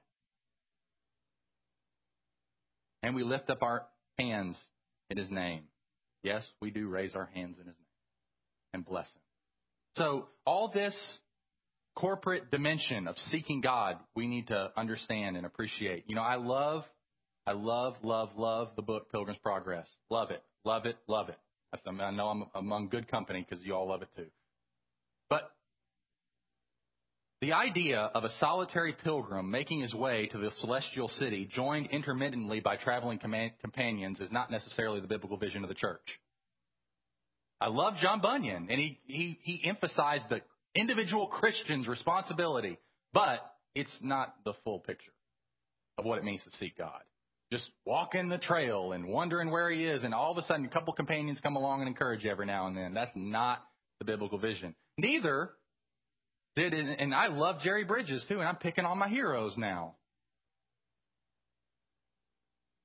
and 3.05 3.14
we 3.14 3.23
lift 3.23 3.51
up 3.51 3.62
our 3.62 3.87
hands 4.19 4.57
in 5.11 5.19
His 5.19 5.31
name. 5.31 5.64
Yes, 6.23 6.43
we 6.61 6.71
do 6.71 6.88
raise 6.88 7.14
our 7.14 7.29
hands 7.35 7.57
in 7.61 7.67
His 7.67 7.77
name 7.77 7.93
and 8.73 8.85
bless 8.85 9.07
Him. 9.07 9.23
So, 9.97 10.29
all 10.47 10.73
this 10.73 10.97
corporate 11.95 12.51
dimension 12.51 13.07
of 13.07 13.17
seeking 13.31 13.61
God, 13.61 13.99
we 14.17 14.27
need 14.27 14.49
to 14.49 14.73
understand 14.77 15.37
and 15.37 15.45
appreciate. 15.45 16.05
You 16.09 16.17
know, 16.17 16.23
I 16.23 16.37
love, 16.37 16.85
I 17.47 17.53
love, 17.53 17.97
love, 18.03 18.31
love 18.37 18.71
the 18.75 18.83
book 18.83 19.12
Pilgrim's 19.12 19.38
Progress. 19.38 19.87
Love 20.11 20.31
it, 20.31 20.43
love 20.64 20.87
it, 20.87 20.97
love 21.07 21.29
it. 21.29 21.38
I 21.87 22.11
know 22.11 22.29
I'm 22.29 22.45
among 22.55 22.88
good 22.88 23.11
company 23.11 23.47
because 23.49 23.64
you 23.64 23.75
all 23.75 23.88
love 23.88 24.03
it 24.03 24.09
too. 24.17 24.27
But 25.29 25.51
the 27.44 27.52
idea 27.52 28.11
of 28.14 28.24
a 28.24 28.30
solitary 28.40 28.94
pilgrim 29.04 29.50
making 29.50 29.80
his 29.80 29.92
way 29.92 30.28
to 30.33 30.38
the 30.38 30.50
celestial 30.61 31.09
city, 31.09 31.46
joined 31.52 31.88
intermittently 31.90 32.59
by 32.59 32.76
traveling 32.76 33.18
companions, 33.18 34.18
is 34.18 34.33
not 34.33 34.50
necessarily 34.50 34.98
the 34.98 35.07
biblical 35.07 35.37
vision 35.37 35.62
of 35.62 35.68
the 35.68 35.74
church. 35.74 36.00
I 37.61 37.68
love 37.68 37.94
John 38.00 38.22
Bunyan, 38.22 38.68
and 38.70 38.80
he, 38.80 38.98
he, 39.04 39.38
he 39.42 39.61
emphasized 39.68 40.24
the 40.30 40.40
individual 40.74 41.26
Christian's 41.26 41.87
responsibility, 41.87 42.78
but 43.12 43.40
it's 43.74 43.94
not 44.00 44.37
the 44.46 44.54
full 44.64 44.78
picture 44.78 45.12
of 45.98 46.07
what 46.07 46.16
it 46.16 46.24
means 46.24 46.42
to 46.44 46.50
seek 46.59 46.78
God. 46.78 47.02
Just 47.52 47.68
walking 47.85 48.30
the 48.30 48.38
trail 48.38 48.92
and 48.92 49.07
wondering 49.07 49.50
where 49.50 49.70
he 49.70 49.85
is, 49.85 50.02
and 50.02 50.14
all 50.14 50.33
of 50.33 50.38
a 50.38 50.42
sudden 50.44 50.64
a 50.64 50.70
couple 50.70 50.94
companions 50.94 51.40
come 51.42 51.57
along 51.57 51.80
and 51.80 51.88
encourage 51.88 52.24
you 52.24 52.30
every 52.30 52.46
now 52.46 52.68
and 52.68 52.76
then. 52.76 52.94
That's 52.94 53.12
not 53.14 53.62
the 53.98 54.07
biblical 54.07 54.38
vision. 54.38 54.74
Neither 54.96 55.50
did, 56.57 56.75
and 56.75 57.14
I 57.14 57.29
love 57.29 57.61
Jerry 57.61 57.85
Bridges 57.85 58.25
too, 58.29 58.38
and 58.40 58.49
I'm 58.49 58.57
picking 58.57 58.85
on 58.85 58.99
my 58.99 59.09
heroes 59.09 59.55
now. 59.57 59.95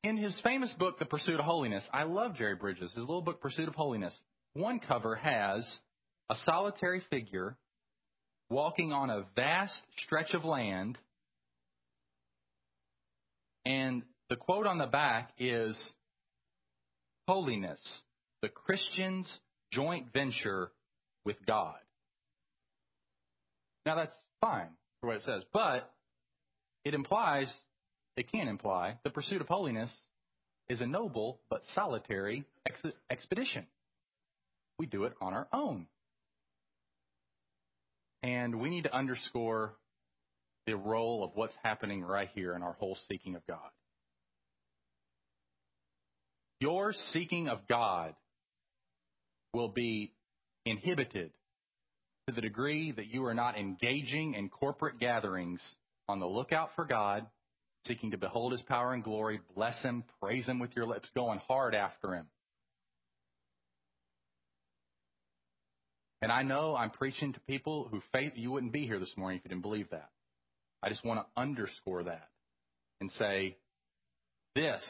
In 0.04 0.18
his 0.18 0.40
famous 0.44 0.74
book, 0.80 0.98
The 0.98 1.06
Pursuit 1.06 1.40
of 1.40 1.46
Holiness, 1.46 1.84
I 1.92 2.04
love 2.04 2.36
Jerry 2.36 2.56
Bridges. 2.56 2.92
His 2.92 3.00
little 3.00 3.22
book, 3.22 3.42
Pursuit 3.42 3.68
of 3.68 3.76
Holiness. 3.76 4.18
One 4.54 4.80
cover 4.80 5.16
has 5.16 5.68
a 6.30 6.36
solitary 6.46 7.02
figure 7.10 7.58
walking 8.50 8.94
on 8.94 9.10
a 9.10 9.26
vast 9.36 9.76
stretch 10.04 10.34
of 10.34 10.46
land, 10.46 10.98
and 13.66 14.04
the 14.30 14.36
quote 14.36 14.66
on 14.66 14.78
the 14.78 14.88
back 14.88 15.32
is 15.38 15.78
Holiness, 17.28 17.80
the 18.42 18.50
Christian's 18.50 19.30
joint 19.72 20.14
venture 20.14 20.72
with 21.26 21.36
God. 21.46 21.76
Now 23.90 23.96
that's 23.96 24.16
fine 24.40 24.68
for 25.02 25.08
what 25.08 25.16
it 25.16 25.24
says, 25.24 25.42
but 25.52 25.92
it 26.86 26.94
implies, 26.94 27.52
it 28.16 28.32
can 28.32 28.48
imply, 28.48 29.00
the 29.04 29.10
pursuit 29.10 29.42
of 29.42 29.48
holiness 29.48 29.90
is 30.70 30.80
a 30.80 30.86
noble 30.86 31.40
but 31.50 31.64
solitary 31.74 32.46
ex- 32.68 32.96
expedition. 33.10 33.66
We 34.78 34.86
do 34.86 35.06
it 35.06 35.14
on 35.20 35.34
our 35.34 35.48
own. 35.52 35.88
And 38.22 38.62
we 38.62 38.70
need 38.70 38.84
to 38.84 38.96
underscore 38.96 39.74
the 40.68 40.76
role 40.76 41.24
of 41.24 41.32
what's 41.34 41.56
happening 41.64 42.04
right 42.04 42.30
here 42.36 42.54
in 42.54 42.62
our 42.62 42.74
whole 42.74 42.96
seeking 43.08 43.34
of 43.34 43.42
God. 43.48 43.72
Your 46.60 46.94
seeking 47.12 47.48
of 47.48 47.68
God 47.68 48.14
will 49.52 49.70
be 49.70 50.14
inhibited 50.64 51.32
to 52.30 52.36
the 52.36 52.42
degree 52.42 52.92
that 52.92 53.08
you 53.08 53.26
are 53.26 53.34
not 53.34 53.58
engaging 53.58 54.36
in 54.36 54.50
corporate 54.50 55.00
gatherings 55.00 55.62
on 56.08 56.20
the 56.20 56.28
lookout 56.28 56.70
for 56.76 56.86
God, 56.86 57.26
seeking 57.88 58.12
to 58.12 58.18
behold 58.18 58.52
His 58.52 58.62
power 58.62 58.94
and 58.94 59.04
glory, 59.04 59.40
bless 59.56 59.82
Him, 59.82 60.04
praise 60.22 60.46
Him 60.46 60.60
with 60.60 60.76
your 60.76 60.86
lips, 60.86 61.10
going 61.16 61.40
hard 61.48 61.74
after 61.74 62.14
Him. 62.14 62.28
And 66.22 66.32
I 66.32 66.44
know 66.44 66.76
I'm 66.76 66.92
preaching 66.92 67.34
to 67.34 67.40
people 67.42 67.88
who 67.90 68.02
faith 68.12 68.34
you 68.36 68.52
wouldn't 68.52 68.74
be 68.74 68.86
here 68.86 69.00
this 69.00 69.14
morning 69.18 69.40
if 69.40 69.46
you 69.46 69.50
didn't 69.50 69.64
believe 69.64 69.90
that. 69.90 70.10
I 70.84 70.90
just 70.90 71.04
want 71.04 71.22
to 71.22 71.42
underscore 71.42 72.04
that 72.04 72.30
and 73.02 73.10
say 73.12 73.58
this 74.56 74.84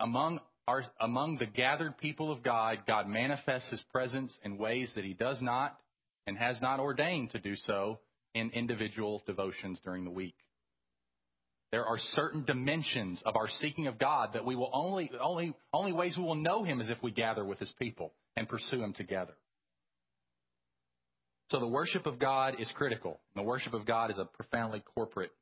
among 0.00 0.40
our, 0.68 0.84
among 1.00 1.38
the 1.38 1.46
gathered 1.46 1.96
people 1.96 2.30
of 2.30 2.42
God, 2.42 2.80
God 2.86 3.08
manifests 3.08 3.70
his 3.70 3.80
presence 3.92 4.36
in 4.44 4.58
ways 4.58 4.90
that 4.96 5.04
he 5.04 5.14
does 5.14 5.40
not 5.40 5.78
and 6.26 6.36
has 6.36 6.60
not 6.60 6.80
ordained 6.80 7.30
to 7.30 7.38
do 7.38 7.56
so 7.56 7.98
in 8.34 8.50
individual 8.50 9.22
devotions 9.26 9.80
during 9.84 10.04
the 10.04 10.10
week. 10.10 10.36
There 11.72 11.84
are 11.84 11.98
certain 12.12 12.44
dimensions 12.44 13.22
of 13.26 13.36
our 13.36 13.48
seeking 13.60 13.86
of 13.86 13.98
God 13.98 14.30
that 14.34 14.44
we 14.44 14.54
will 14.54 14.70
only, 14.72 15.10
only, 15.20 15.54
only 15.72 15.92
ways 15.92 16.16
we 16.16 16.22
will 16.22 16.34
know 16.34 16.62
Him 16.64 16.80
is 16.80 16.90
if 16.90 17.02
we 17.02 17.10
gather 17.10 17.44
with 17.44 17.58
His 17.58 17.72
people 17.78 18.12
and 18.36 18.48
pursue 18.48 18.82
Him 18.82 18.92
together. 18.92 19.34
So 21.50 21.60
the 21.60 21.66
worship 21.66 22.06
of 22.06 22.18
God 22.18 22.60
is 22.60 22.70
critical. 22.74 23.20
The 23.34 23.42
worship 23.42 23.72
of 23.74 23.86
God 23.86 24.10
is 24.10 24.18
a 24.18 24.24
profoundly 24.24 24.82
corporate 24.94 25.32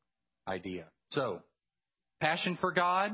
idea. 0.47 0.85
So, 1.11 1.41
passion 2.21 2.59
for 2.61 2.73
God, 2.73 3.13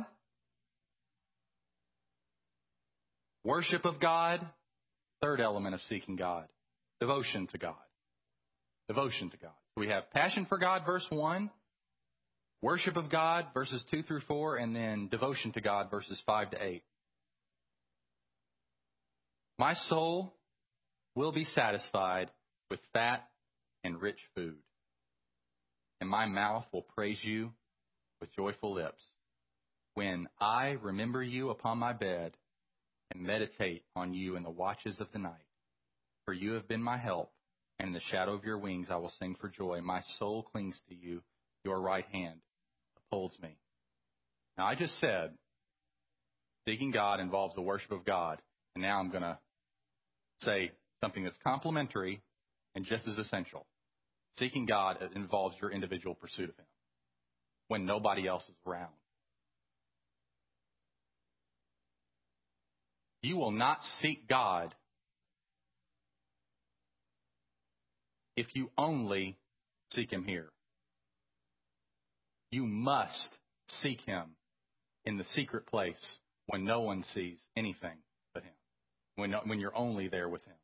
worship 3.44 3.84
of 3.84 4.00
God, 4.00 4.44
third 5.22 5.40
element 5.40 5.74
of 5.74 5.80
seeking 5.88 6.16
God. 6.16 6.46
Devotion 7.00 7.46
to 7.48 7.58
God. 7.58 7.74
Devotion 8.88 9.30
to 9.30 9.36
God. 9.38 9.52
We 9.76 9.88
have 9.88 10.10
passion 10.10 10.46
for 10.46 10.58
God, 10.58 10.82
verse 10.84 11.06
1, 11.08 11.50
worship 12.60 12.96
of 12.96 13.10
God, 13.10 13.46
verses 13.54 13.82
2 13.90 14.02
through 14.02 14.20
4, 14.28 14.56
and 14.56 14.76
then 14.76 15.08
devotion 15.08 15.52
to 15.52 15.60
God, 15.60 15.90
verses 15.90 16.20
5 16.26 16.50
to 16.50 16.62
8. 16.62 16.82
My 19.58 19.74
soul 19.88 20.34
will 21.14 21.32
be 21.32 21.44
satisfied 21.54 22.30
with 22.70 22.80
fat 22.92 23.28
and 23.84 24.00
rich 24.00 24.18
food, 24.34 24.56
and 26.00 26.10
my 26.10 26.26
mouth 26.26 26.64
will 26.72 26.82
praise 26.82 27.18
you 27.22 27.52
with 28.20 28.34
joyful 28.34 28.74
lips. 28.74 29.02
When 29.94 30.28
I 30.40 30.76
remember 30.82 31.22
you 31.22 31.50
upon 31.50 31.78
my 31.78 31.92
bed 31.92 32.32
and 33.10 33.22
meditate 33.22 33.84
on 33.96 34.12
you 34.12 34.36
in 34.36 34.42
the 34.42 34.50
watches 34.50 34.96
of 35.00 35.08
the 35.12 35.18
night, 35.18 35.32
for 36.30 36.34
you 36.34 36.52
have 36.52 36.68
been 36.68 36.80
my 36.80 36.96
help, 36.96 37.32
and 37.80 37.88
in 37.88 37.92
the 37.92 38.00
shadow 38.12 38.34
of 38.34 38.44
your 38.44 38.56
wings 38.56 38.86
I 38.88 38.94
will 38.94 39.12
sing 39.18 39.34
for 39.40 39.48
joy. 39.48 39.80
My 39.82 40.00
soul 40.20 40.44
clings 40.44 40.78
to 40.88 40.94
you, 40.94 41.22
your 41.64 41.80
right 41.80 42.04
hand 42.12 42.38
upholds 42.96 43.36
me. 43.42 43.56
Now, 44.56 44.64
I 44.64 44.76
just 44.76 44.96
said 45.00 45.32
seeking 46.68 46.92
God 46.92 47.18
involves 47.18 47.56
the 47.56 47.62
worship 47.62 47.90
of 47.90 48.04
God, 48.04 48.38
and 48.76 48.82
now 48.82 49.00
I'm 49.00 49.10
going 49.10 49.24
to 49.24 49.38
say 50.42 50.70
something 51.00 51.24
that's 51.24 51.36
complementary 51.42 52.22
and 52.76 52.86
just 52.86 53.08
as 53.08 53.18
essential. 53.18 53.66
Seeking 54.38 54.66
God 54.66 54.98
involves 55.16 55.56
your 55.60 55.72
individual 55.72 56.14
pursuit 56.14 56.48
of 56.48 56.56
Him 56.56 56.66
when 57.66 57.86
nobody 57.86 58.28
else 58.28 58.44
is 58.44 58.54
around. 58.64 58.92
You 63.20 63.36
will 63.36 63.50
not 63.50 63.80
seek 64.00 64.28
God 64.28 64.76
if 68.36 68.46
you 68.54 68.70
only 68.78 69.38
seek 69.92 70.10
Him 70.10 70.24
here. 70.24 70.50
You 72.50 72.64
must 72.64 73.28
seek 73.82 74.00
Him 74.02 74.30
in 75.04 75.18
the 75.18 75.24
secret 75.34 75.66
place 75.66 76.16
when 76.46 76.64
no 76.64 76.80
one 76.80 77.04
sees 77.14 77.38
anything 77.56 77.96
but 78.34 78.42
Him, 78.42 78.52
when, 79.16 79.32
when 79.46 79.60
you're 79.60 79.76
only 79.76 80.08
there 80.08 80.28
with 80.28 80.44
Him. 80.44 80.54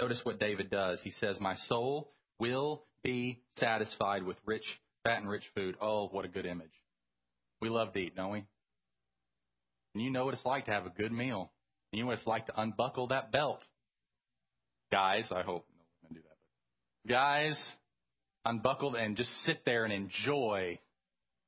Notice 0.00 0.20
what 0.22 0.38
David 0.38 0.70
does. 0.70 1.00
He 1.02 1.10
says, 1.10 1.36
My 1.40 1.56
soul 1.66 2.12
will 2.38 2.84
be 3.02 3.40
satisfied 3.56 4.22
with 4.22 4.36
rich, 4.46 4.64
fat 5.04 5.18
and 5.18 5.28
rich 5.28 5.44
food. 5.54 5.76
Oh, 5.80 6.08
what 6.08 6.24
a 6.24 6.28
good 6.28 6.46
image. 6.46 6.70
We 7.60 7.68
love 7.68 7.92
to 7.92 7.98
eat, 7.98 8.16
don't 8.16 8.30
we? 8.30 8.44
And 9.94 10.04
you 10.04 10.10
know 10.10 10.24
what 10.24 10.34
it's 10.34 10.44
like 10.44 10.66
to 10.66 10.70
have 10.70 10.86
a 10.86 10.90
good 10.90 11.10
meal. 11.10 11.50
And 11.92 11.98
you 11.98 12.04
know 12.04 12.08
what 12.08 12.18
it's 12.18 12.26
like 12.26 12.46
to 12.46 12.60
unbuckle 12.60 13.08
that 13.08 13.32
belt. 13.32 13.60
Guys, 14.92 15.24
I 15.30 15.42
hope 15.42 15.66
no 15.76 15.84
women 16.02 16.14
do 16.14 16.20
that. 16.20 16.36
But 16.97 16.97
guys, 17.08 17.58
unbuckle 18.44 18.94
and 18.94 19.16
just 19.16 19.30
sit 19.44 19.64
there 19.64 19.84
and 19.84 19.92
enjoy 19.92 20.78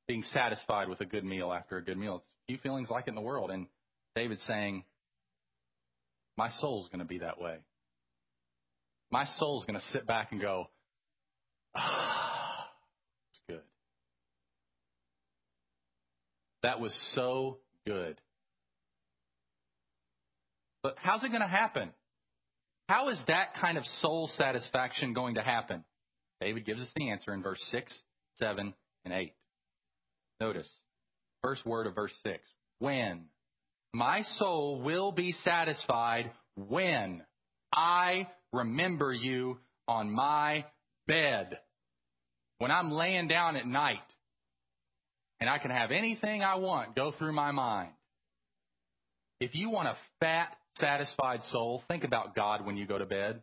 being 0.07 0.23
satisfied 0.33 0.89
with 0.89 0.99
a 1.01 1.05
good 1.05 1.23
meal 1.23 1.53
after 1.53 1.77
a 1.77 1.83
good 1.83 1.97
meal. 1.97 2.17
It's 2.17 2.27
few 2.47 2.57
feelings 2.57 2.89
like 2.89 3.07
it 3.07 3.11
in 3.11 3.15
the 3.15 3.21
world. 3.21 3.51
And 3.51 3.67
David's 4.15 4.41
saying, 4.47 4.83
My 6.37 6.49
soul's 6.59 6.87
going 6.87 6.99
to 6.99 7.05
be 7.05 7.19
that 7.19 7.39
way. 7.39 7.57
My 9.11 9.25
soul's 9.37 9.65
going 9.65 9.79
to 9.79 9.85
sit 9.91 10.07
back 10.07 10.31
and 10.31 10.41
go, 10.41 10.67
Ah, 11.75 12.67
it's 13.31 13.41
good. 13.47 13.61
That 16.63 16.79
was 16.79 16.93
so 17.15 17.59
good. 17.85 18.19
But 20.83 20.95
how's 20.97 21.23
it 21.23 21.29
going 21.29 21.41
to 21.41 21.47
happen? 21.47 21.91
How 22.91 23.07
is 23.07 23.17
that 23.29 23.53
kind 23.53 23.77
of 23.77 23.85
soul 24.01 24.29
satisfaction 24.35 25.13
going 25.13 25.35
to 25.35 25.41
happen? 25.41 25.85
David 26.41 26.65
gives 26.65 26.81
us 26.81 26.89
the 26.93 27.09
answer 27.09 27.33
in 27.33 27.41
verse 27.41 27.65
6, 27.71 27.89
7, 28.35 28.73
and 29.05 29.13
8. 29.13 29.33
Notice, 30.41 30.69
first 31.41 31.65
word 31.65 31.87
of 31.87 31.95
verse 31.95 32.11
6. 32.23 32.39
When. 32.79 33.27
My 33.93 34.23
soul 34.35 34.81
will 34.81 35.13
be 35.13 35.31
satisfied 35.31 36.31
when 36.57 37.21
I 37.71 38.27
remember 38.51 39.13
you 39.13 39.59
on 39.87 40.11
my 40.11 40.65
bed. 41.07 41.59
When 42.57 42.71
I'm 42.71 42.91
laying 42.91 43.29
down 43.29 43.55
at 43.55 43.65
night 43.65 43.99
and 45.39 45.49
I 45.49 45.59
can 45.59 45.71
have 45.71 45.91
anything 45.91 46.43
I 46.43 46.55
want 46.55 46.93
go 46.93 47.13
through 47.17 47.31
my 47.31 47.51
mind. 47.51 47.91
If 49.39 49.55
you 49.55 49.69
want 49.69 49.87
a 49.87 49.95
fat, 50.19 50.57
satisfied 50.79 51.41
soul, 51.51 51.83
think 51.87 52.03
about 52.03 52.35
God 52.35 52.65
when 52.65 52.77
you 52.77 52.85
go 52.85 52.97
to 52.97 53.05
bed. 53.05 53.41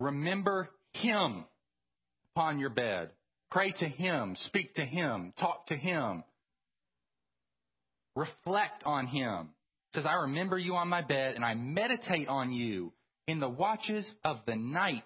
Remember 0.00 0.68
Him 0.94 1.44
upon 2.34 2.58
your 2.58 2.70
bed. 2.70 3.10
Pray 3.50 3.72
to 3.72 3.86
Him, 3.86 4.36
speak 4.46 4.74
to 4.74 4.84
Him, 4.84 5.32
talk 5.38 5.66
to 5.66 5.76
Him. 5.76 6.24
Reflect 8.16 8.82
on 8.84 9.06
Him. 9.06 9.50
It 9.92 9.96
says, 9.96 10.06
I 10.06 10.14
remember 10.22 10.58
you 10.58 10.74
on 10.74 10.88
my 10.88 11.02
bed 11.02 11.34
and 11.34 11.44
I 11.44 11.54
meditate 11.54 12.28
on 12.28 12.52
you 12.52 12.92
in 13.28 13.40
the 13.40 13.48
watches 13.48 14.10
of 14.24 14.38
the 14.46 14.56
night. 14.56 15.04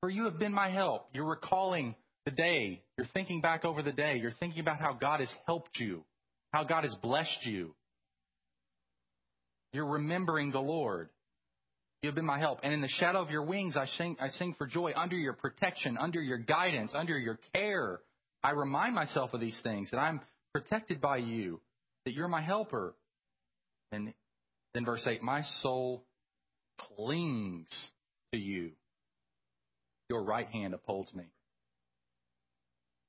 For 0.00 0.10
you 0.10 0.26
have 0.26 0.38
been 0.38 0.52
my 0.52 0.70
help. 0.70 1.08
You're 1.12 1.28
recalling 1.28 1.94
the 2.26 2.30
day. 2.30 2.82
You're 2.98 3.08
thinking 3.14 3.40
back 3.40 3.64
over 3.64 3.82
the 3.82 3.92
day. 3.92 4.18
You're 4.20 4.34
thinking 4.38 4.60
about 4.60 4.78
how 4.78 4.92
God 4.92 5.20
has 5.20 5.30
helped 5.46 5.80
you, 5.80 6.04
how 6.52 6.64
God 6.64 6.84
has 6.84 6.94
blessed 7.02 7.44
you. 7.44 7.74
You're 9.72 9.86
remembering 9.86 10.52
the 10.52 10.60
Lord. 10.60 11.10
You 12.02 12.08
have 12.08 12.14
been 12.14 12.26
my 12.26 12.38
help. 12.38 12.60
And 12.62 12.72
in 12.72 12.80
the 12.80 12.88
shadow 12.88 13.20
of 13.20 13.30
your 13.30 13.42
wings, 13.42 13.76
I 13.76 13.86
sing, 13.98 14.16
I 14.20 14.28
sing 14.28 14.54
for 14.56 14.66
joy. 14.66 14.92
Under 14.94 15.16
your 15.16 15.32
protection, 15.32 15.98
under 15.98 16.20
your 16.20 16.38
guidance, 16.38 16.92
under 16.94 17.18
your 17.18 17.38
care, 17.52 18.00
I 18.42 18.50
remind 18.50 18.94
myself 18.94 19.34
of 19.34 19.40
these 19.40 19.58
things 19.62 19.90
that 19.90 19.98
I'm 19.98 20.20
protected 20.52 21.00
by 21.00 21.18
you, 21.18 21.60
that 22.04 22.14
you're 22.14 22.28
my 22.28 22.42
helper. 22.42 22.94
And 23.92 24.14
then 24.72 24.84
verse 24.84 25.06
8, 25.06 25.22
my 25.22 25.42
soul 25.62 26.04
clings 26.96 27.68
to 28.32 28.38
you. 28.38 28.70
Your 30.08 30.22
right 30.22 30.46
hand 30.46 30.74
upholds 30.74 31.12
me. 31.12 31.24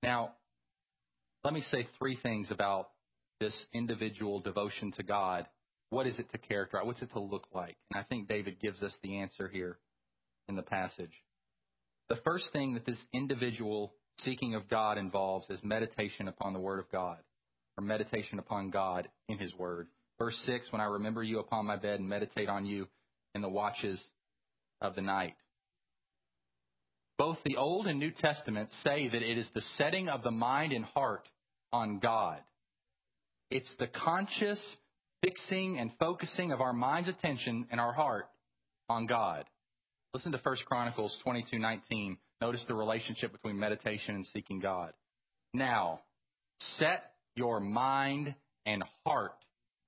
Now, 0.01 0.33
let 1.43 1.53
me 1.53 1.61
say 1.71 1.87
three 1.99 2.17
things 2.21 2.49
about 2.49 2.89
this 3.39 3.55
individual 3.73 4.39
devotion 4.39 4.91
to 4.93 5.03
God 5.03 5.45
what 5.89 6.07
is 6.07 6.19
it 6.19 6.29
to 6.31 6.37
characterize? 6.37 6.85
What's 6.85 7.01
it 7.01 7.11
to 7.13 7.19
look 7.19 7.47
like? 7.53 7.77
And 7.91 7.99
I 7.99 8.03
think 8.03 8.27
David 8.27 8.59
gives 8.59 8.81
us 8.83 8.93
the 9.01 9.19
answer 9.19 9.47
here 9.47 9.77
in 10.49 10.55
the 10.55 10.61
passage. 10.61 11.11
The 12.09 12.17
first 12.23 12.51
thing 12.51 12.73
that 12.73 12.85
this 12.85 12.97
individual 13.13 13.93
seeking 14.19 14.55
of 14.55 14.69
God 14.69 14.97
involves 14.97 15.49
is 15.49 15.59
meditation 15.63 16.27
upon 16.27 16.53
the 16.53 16.59
Word 16.59 16.79
of 16.79 16.91
God, 16.91 17.17
or 17.77 17.83
meditation 17.83 18.39
upon 18.39 18.69
God 18.69 19.07
in 19.29 19.37
His 19.37 19.53
Word. 19.55 19.87
Verse 20.19 20.37
6 20.45 20.67
When 20.71 20.81
I 20.81 20.85
remember 20.85 21.23
you 21.23 21.39
upon 21.39 21.65
my 21.65 21.77
bed 21.77 21.99
and 21.99 22.09
meditate 22.09 22.49
on 22.49 22.65
you 22.65 22.87
in 23.33 23.41
the 23.41 23.49
watches 23.49 24.01
of 24.81 24.95
the 24.95 25.01
night. 25.01 25.35
Both 27.17 27.37
the 27.45 27.57
Old 27.57 27.87
and 27.87 27.99
New 27.99 28.11
Testament 28.11 28.69
say 28.83 29.09
that 29.09 29.23
it 29.23 29.37
is 29.37 29.49
the 29.53 29.63
setting 29.77 30.07
of 30.07 30.21
the 30.21 30.31
mind 30.31 30.71
and 30.71 30.85
heart 30.85 31.27
on 31.73 31.99
God. 31.99 32.39
It's 33.49 33.73
the 33.79 33.87
conscious 33.87 34.59
fixing 35.21 35.77
and 35.79 35.91
focusing 35.99 36.51
of 36.51 36.61
our 36.61 36.73
mind's 36.73 37.09
attention 37.09 37.67
and 37.71 37.79
our 37.79 37.93
heart 37.93 38.27
on 38.89 39.05
God. 39.05 39.45
Listen 40.13 40.31
to 40.31 40.37
1 40.37 40.57
Chronicles 40.65 41.17
22:19. 41.25 42.17
Notice 42.41 42.63
the 42.67 42.75
relationship 42.75 43.31
between 43.31 43.57
meditation 43.57 44.15
and 44.15 44.25
seeking 44.27 44.59
God. 44.59 44.93
Now, 45.53 46.01
set 46.77 47.13
your 47.35 47.59
mind 47.59 48.35
and 48.65 48.83
heart 49.05 49.33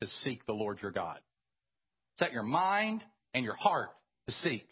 to 0.02 0.08
seek 0.24 0.46
the 0.46 0.54
Lord 0.54 0.82
your 0.82 0.92
God. 0.92 1.20
Set 2.18 2.32
your 2.32 2.44
mind 2.44 3.04
and 3.34 3.46
your 3.46 3.56
heart 3.56 3.90
to 4.28 4.34
seek. 4.34 4.68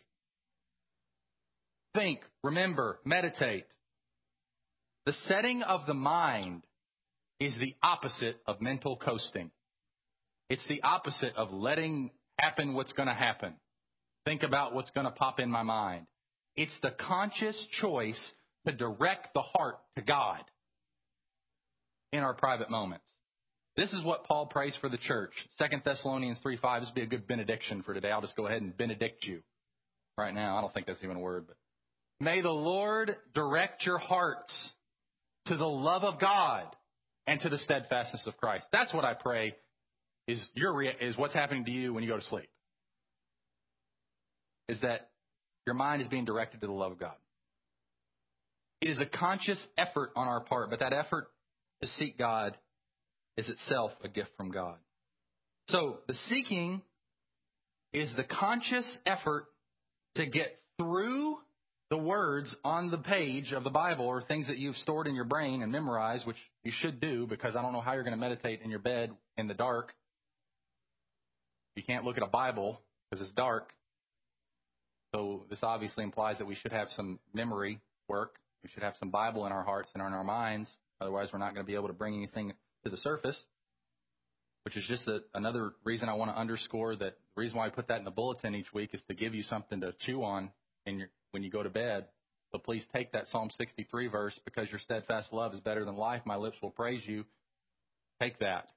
Think, 1.94 2.22
remember, 2.44 3.00
meditate. 3.06 3.66
The 5.06 5.14
setting 5.28 5.64
of 5.64 5.86
the 5.86 5.94
mind 5.94 6.67
is 7.40 7.58
the 7.60 7.76
opposite 7.84 8.38
of 8.46 8.62
mental 8.62 8.98
coasting. 8.98 9.52
It's 10.50 10.66
the 10.68 10.82
opposite 10.82 11.36
of 11.36 11.52
letting 11.52 12.12
happen 12.40 12.74
what's 12.74 12.94
going 12.94 13.08
to 13.08 13.14
happen. 13.14 13.54
Think 14.26 14.44
about 14.44 14.74
what's 14.74 14.90
going 14.92 15.06
to 15.06 15.12
pop 15.12 15.40
in 15.40 15.50
my 15.50 15.64
mind. 15.64 16.08
It's 16.56 16.76
the 16.82 16.92
conscious 16.92 17.62
choice 17.82 18.20
to 18.66 18.74
direct 18.74 19.34
the 19.34 19.42
heart 19.42 19.78
to 19.96 20.02
God 20.02 20.42
in 22.12 22.20
our 22.20 22.34
private 22.34 22.70
moments. 22.70 23.06
This 23.76 23.94
is 23.94 24.04
what 24.04 24.24
Paul 24.24 24.48
prays 24.48 24.76
for 24.82 24.90
the 24.90 24.98
church. 24.98 25.32
2 25.60 25.66
Thessalonians 25.86 26.40
3 26.42 26.58
5. 26.58 26.82
This 26.82 26.90
would 26.90 26.96
be 26.96 27.04
a 27.04 27.06
good 27.06 27.28
benediction 27.28 27.84
for 27.84 27.94
today. 27.94 28.10
I'll 28.10 28.22
just 28.22 28.36
go 28.36 28.48
ahead 28.48 28.62
and 28.62 28.76
benedict 28.76 29.24
you 29.24 29.42
right 30.18 30.34
now. 30.34 30.58
I 30.58 30.62
don't 30.62 30.74
think 30.74 30.88
that's 30.88 31.04
even 31.04 31.18
a 31.18 31.20
word, 31.20 31.46
but 31.48 31.58
may 32.20 32.42
the 32.42 32.50
Lord 32.50 33.16
direct 33.36 33.86
your 33.86 34.00
hearts 34.00 34.72
to 35.46 35.56
the 35.56 35.68
love 35.68 36.04
of 36.04 36.20
God 36.20 36.66
and 37.28 37.40
to 37.42 37.50
the 37.50 37.58
steadfastness 37.60 38.24
of 38.26 38.38
Christ. 38.38 38.66
That's 38.72 38.94
what 38.94 39.06
I 39.06 39.14
pray 39.14 39.56
is 40.28 40.44
your 40.56 40.82
is 40.84 41.18
what's 41.18 41.34
happening 41.34 41.66
to 41.66 41.72
you 41.72 41.94
when 41.94 42.04
you 42.04 42.10
go 42.10 42.18
to 42.18 42.26
sleep. 42.26 42.50
Is 44.70 44.82
that 44.82 45.10
your 45.66 45.76
mind 45.76 46.02
is 46.02 46.08
being 46.08 46.26
directed 46.26 46.62
to 46.62 46.68
the 46.68 46.74
love 46.74 46.94
of 46.94 47.00
God. 47.00 47.16
It 48.82 48.90
is 48.90 49.00
a 49.00 49.06
conscious 49.06 49.64
effort 49.78 50.12
on 50.16 50.28
our 50.28 50.42
part, 50.42 50.70
but 50.70 50.80
that 50.80 50.94
effort 50.94 51.28
to 51.82 51.88
seek 51.88 52.18
God 52.18 52.58
is 53.36 53.50
itself 53.50 53.92
a 54.04 54.08
gift 54.08 54.32
from 54.38 54.52
God. 54.52 54.78
So 55.70 56.00
the 56.08 56.14
seeking 56.30 56.82
is 57.94 58.12
the 58.16 58.24
conscious 58.24 58.86
effort 59.06 59.46
to 60.16 60.26
get 60.26 60.60
through 60.80 61.38
the 61.90 61.98
words 61.98 62.54
on 62.66 62.92
the 62.92 62.98
page 62.98 63.54
of 63.54 63.64
the 63.64 63.70
Bible 63.70 64.06
or 64.06 64.22
things 64.22 64.48
that 64.48 64.58
you've 64.58 64.76
stored 64.78 65.08
in 65.08 65.16
your 65.16 65.26
brain 65.26 65.62
and 65.62 65.72
memorized, 65.72 66.28
which 66.28 66.38
you 66.64 66.72
should 66.74 67.00
do 67.00 67.26
because 67.28 67.56
I 67.56 67.62
don't 67.62 67.72
know 67.72 67.82
how 67.82 67.94
you're 67.94 68.04
going 68.04 68.16
to 68.16 68.20
meditate 68.20 68.62
in 68.62 68.70
your 68.70 68.80
bed 68.80 69.12
in 69.38 69.48
the 69.48 69.54
dark. 69.54 69.94
You 71.76 71.84
can't 71.84 72.04
look 72.04 72.18
at 72.18 72.24
a 72.24 72.28
Bible 72.28 72.82
because 73.10 73.26
it's 73.26 73.36
dark. 73.36 73.70
So 75.16 75.44
this 75.50 75.60
obviously 75.64 76.04
implies 76.04 76.38
that 76.40 76.46
we 76.46 76.56
should 76.56 76.74
have 76.74 76.90
some 76.96 77.20
memory 77.34 77.80
work. 78.10 78.36
We 78.64 78.70
should 78.74 78.84
have 78.84 78.96
some 79.00 79.10
Bible 79.10 79.46
in 79.46 79.54
our 79.54 79.64
hearts 79.64 79.90
and 79.94 80.04
in 80.04 80.14
our 80.14 80.24
minds. 80.24 80.70
Otherwise, 81.00 81.30
we're 81.32 81.40
not 81.40 81.54
going 81.54 81.66
to 81.66 81.68
be 81.68 81.76
able 81.76 81.88
to 81.88 81.94
bring 81.94 82.16
anything 82.16 82.52
to 82.84 82.90
the 82.90 82.98
surface. 82.98 83.40
Which 84.64 84.76
is 84.76 84.84
just 84.90 85.08
a, 85.08 85.20
another 85.34 85.72
reason 85.86 86.10
I 86.10 86.16
want 86.16 86.32
to 86.32 86.38
underscore 86.38 86.98
that 86.98 87.16
the 87.36 87.42
reason 87.42 87.58
why 87.58 87.68
I 87.68 87.70
put 87.70 87.88
that 87.88 88.00
in 88.00 88.04
the 88.04 88.12
bulletin 88.12 88.54
each 88.54 88.74
week 88.74 88.90
is 88.94 89.02
to 89.08 89.14
give 89.14 89.34
you 89.34 89.44
something 89.44 89.80
to 89.80 89.94
chew 90.06 90.24
on 90.24 90.50
in 90.86 91.00
your, 91.00 91.08
when 91.38 91.44
you 91.44 91.52
go 91.52 91.62
to 91.62 91.70
bed. 91.70 92.06
So 92.52 92.58
please 92.58 92.84
take 92.96 93.12
that 93.12 93.28
Psalm 93.28 93.52
63 93.56 94.08
verse 94.08 94.40
because 94.44 94.68
your 94.72 94.80
steadfast 94.80 95.32
love 95.32 95.54
is 95.54 95.60
better 95.60 95.86
than 95.86 95.96
life. 95.96 96.24
My 96.26 96.36
lips 96.36 96.58
will 96.64 96.72
praise 96.72 97.04
you. 97.06 97.26
Take 98.20 98.40
that 98.40 98.70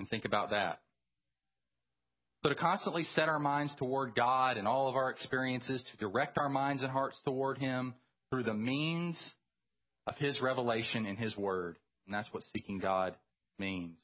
and 0.00 0.08
think 0.08 0.24
about 0.24 0.50
that. 0.50 0.80
So 2.42 2.48
to 2.48 2.56
constantly 2.56 3.04
set 3.14 3.28
our 3.28 3.38
minds 3.38 3.72
toward 3.78 4.16
God 4.16 4.56
and 4.56 4.66
all 4.66 4.88
of 4.88 4.96
our 4.96 5.10
experiences, 5.10 5.80
to 5.92 5.96
direct 5.98 6.38
our 6.38 6.48
minds 6.48 6.82
and 6.82 6.90
hearts 6.90 7.16
toward 7.24 7.58
Him 7.58 7.94
through 8.30 8.42
the 8.42 8.54
means 8.54 9.16
of 10.08 10.16
His 10.16 10.40
revelation 10.40 11.06
in 11.06 11.14
His 11.14 11.36
Word. 11.36 11.76
And 12.06 12.14
that's 12.14 12.28
what 12.32 12.42
seeking 12.52 12.80
God 12.80 13.14
means. 13.60 13.96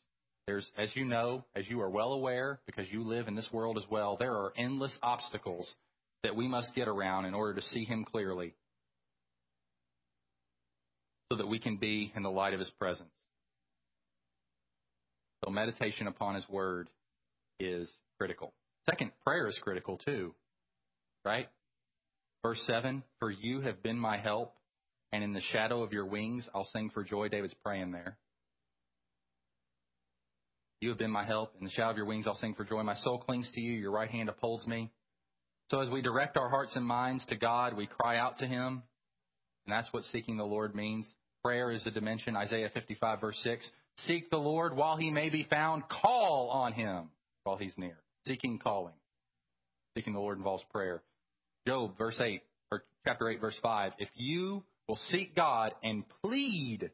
There's, 0.47 0.71
as 0.79 0.95
you 0.95 1.05
know, 1.05 1.45
as 1.57 1.65
you 1.69 1.81
are 1.81 1.91
well 1.91 2.13
aware, 2.13 2.61
because 2.65 2.87
you 2.93 3.03
live 3.03 3.27
in 3.27 3.35
this 3.35 3.49
world 3.53 3.77
as 3.77 3.91
well, 3.91 4.17
there 4.17 4.35
are 4.35 4.53
endless 4.57 4.97
obstacles 5.03 5.75
that 6.25 6.35
we 6.35 6.49
must 6.49 6.75
get 6.75 6.89
around 6.89 7.27
in 7.27 7.35
order 7.35 7.55
to 7.55 7.63
see 7.69 7.85
Him 7.85 8.05
clearly 8.05 8.55
so 11.31 11.37
that 11.37 11.47
we 11.47 11.59
can 11.59 11.77
be 11.77 12.13
in 12.17 12.23
the 12.23 12.31
light 12.31 12.55
of 12.55 12.61
His 12.61 12.71
presence. 12.71 13.11
So 15.45 15.51
meditation 15.51 16.07
upon 16.07 16.35
His 16.35 16.49
Word 16.49 16.89
is 17.61 17.89
critical. 18.19 18.53
Second, 18.87 19.13
prayer 19.23 19.47
is 19.47 19.59
critical 19.63 19.99
too, 19.99 20.35
right? 21.25 21.49
Verse 22.43 22.63
7 22.67 23.03
For 23.21 23.31
you 23.31 23.61
have 23.61 23.83
been 23.83 23.99
my 23.99 24.17
help, 24.17 24.55
and 25.13 25.23
in 25.23 25.35
the 25.35 25.43
shadow 25.53 25.83
of 25.83 25.93
your 25.93 26.07
wings 26.07 26.49
I'll 26.55 26.69
sing 26.73 26.91
for 26.93 27.05
joy. 27.05 27.29
David's 27.29 27.55
praying 27.63 27.93
there. 27.93 28.17
You 30.81 30.89
have 30.89 30.99
been 30.99 31.11
my 31.11 31.25
help. 31.25 31.55
In 31.59 31.65
the 31.65 31.71
shadow 31.71 31.91
of 31.91 31.97
your 31.99 32.07
wings 32.07 32.27
I'll 32.27 32.35
sing 32.35 32.55
for 32.55 32.65
joy. 32.65 32.83
My 32.83 32.97
soul 32.97 33.19
clings 33.19 33.51
to 33.55 33.61
you. 33.61 33.73
Your 33.73 33.91
right 33.91 34.11
hand 34.11 34.31
upholds 34.31 34.67
me. 34.67 34.91
So 35.75 35.81
as 35.81 35.91
we 35.91 36.03
direct 36.03 36.37
our 36.37 36.49
hearts 36.49 36.77
and 36.77 36.87
minds 36.87 37.27
to 37.31 37.35
God, 37.35 37.77
we 37.77 37.89
cry 37.89 38.17
out 38.17 38.39
to 38.39 38.47
Him. 38.47 38.85
And 39.67 39.73
that's 39.73 39.93
what 39.93 40.05
seeking 40.05 40.37
the 40.37 40.45
Lord 40.45 40.73
means. 40.73 41.13
Prayer 41.43 41.73
is 41.73 41.85
a 41.85 41.91
dimension. 41.91 42.37
Isaiah 42.37 42.71
55 42.73 43.21
verse 43.21 43.41
6. 43.43 43.69
Seek 44.07 44.31
the 44.31 44.37
Lord 44.37 44.77
while 44.77 44.97
He 44.97 45.11
may 45.11 45.31
be 45.31 45.43
found. 45.51 45.83
Call 45.89 46.51
on 46.51 46.75
Him 46.75 47.09
while 47.43 47.57
He's 47.57 47.73
near. 47.77 47.97
Seeking, 48.25 48.61
calling. 48.61 48.95
Seeking 49.97 50.13
the 50.13 50.21
Lord 50.21 50.39
involves 50.39 50.63
prayer. 50.71 51.03
Job, 51.67 51.99
verse 51.99 52.21
8, 52.23 52.41
or 52.71 52.85
chapter 53.05 53.29
8, 53.29 53.41
verse 53.41 53.59
5. 53.61 53.95
If 53.99 54.11
you 54.15 54.63
will 54.87 55.01
seek 55.09 55.35
God 55.35 55.73
and 55.83 56.05
plead 56.23 56.93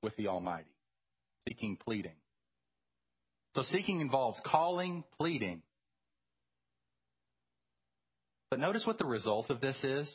with 0.00 0.14
the 0.14 0.28
Almighty. 0.28 0.70
Seeking, 1.48 1.76
pleading. 1.76 2.14
So 3.56 3.62
seeking 3.62 4.00
involves 4.00 4.38
calling, 4.46 5.02
pleading. 5.18 5.62
But 8.52 8.60
notice 8.60 8.84
what 8.84 8.98
the 8.98 9.06
result 9.06 9.48
of 9.48 9.62
this 9.62 9.82
is. 9.82 10.14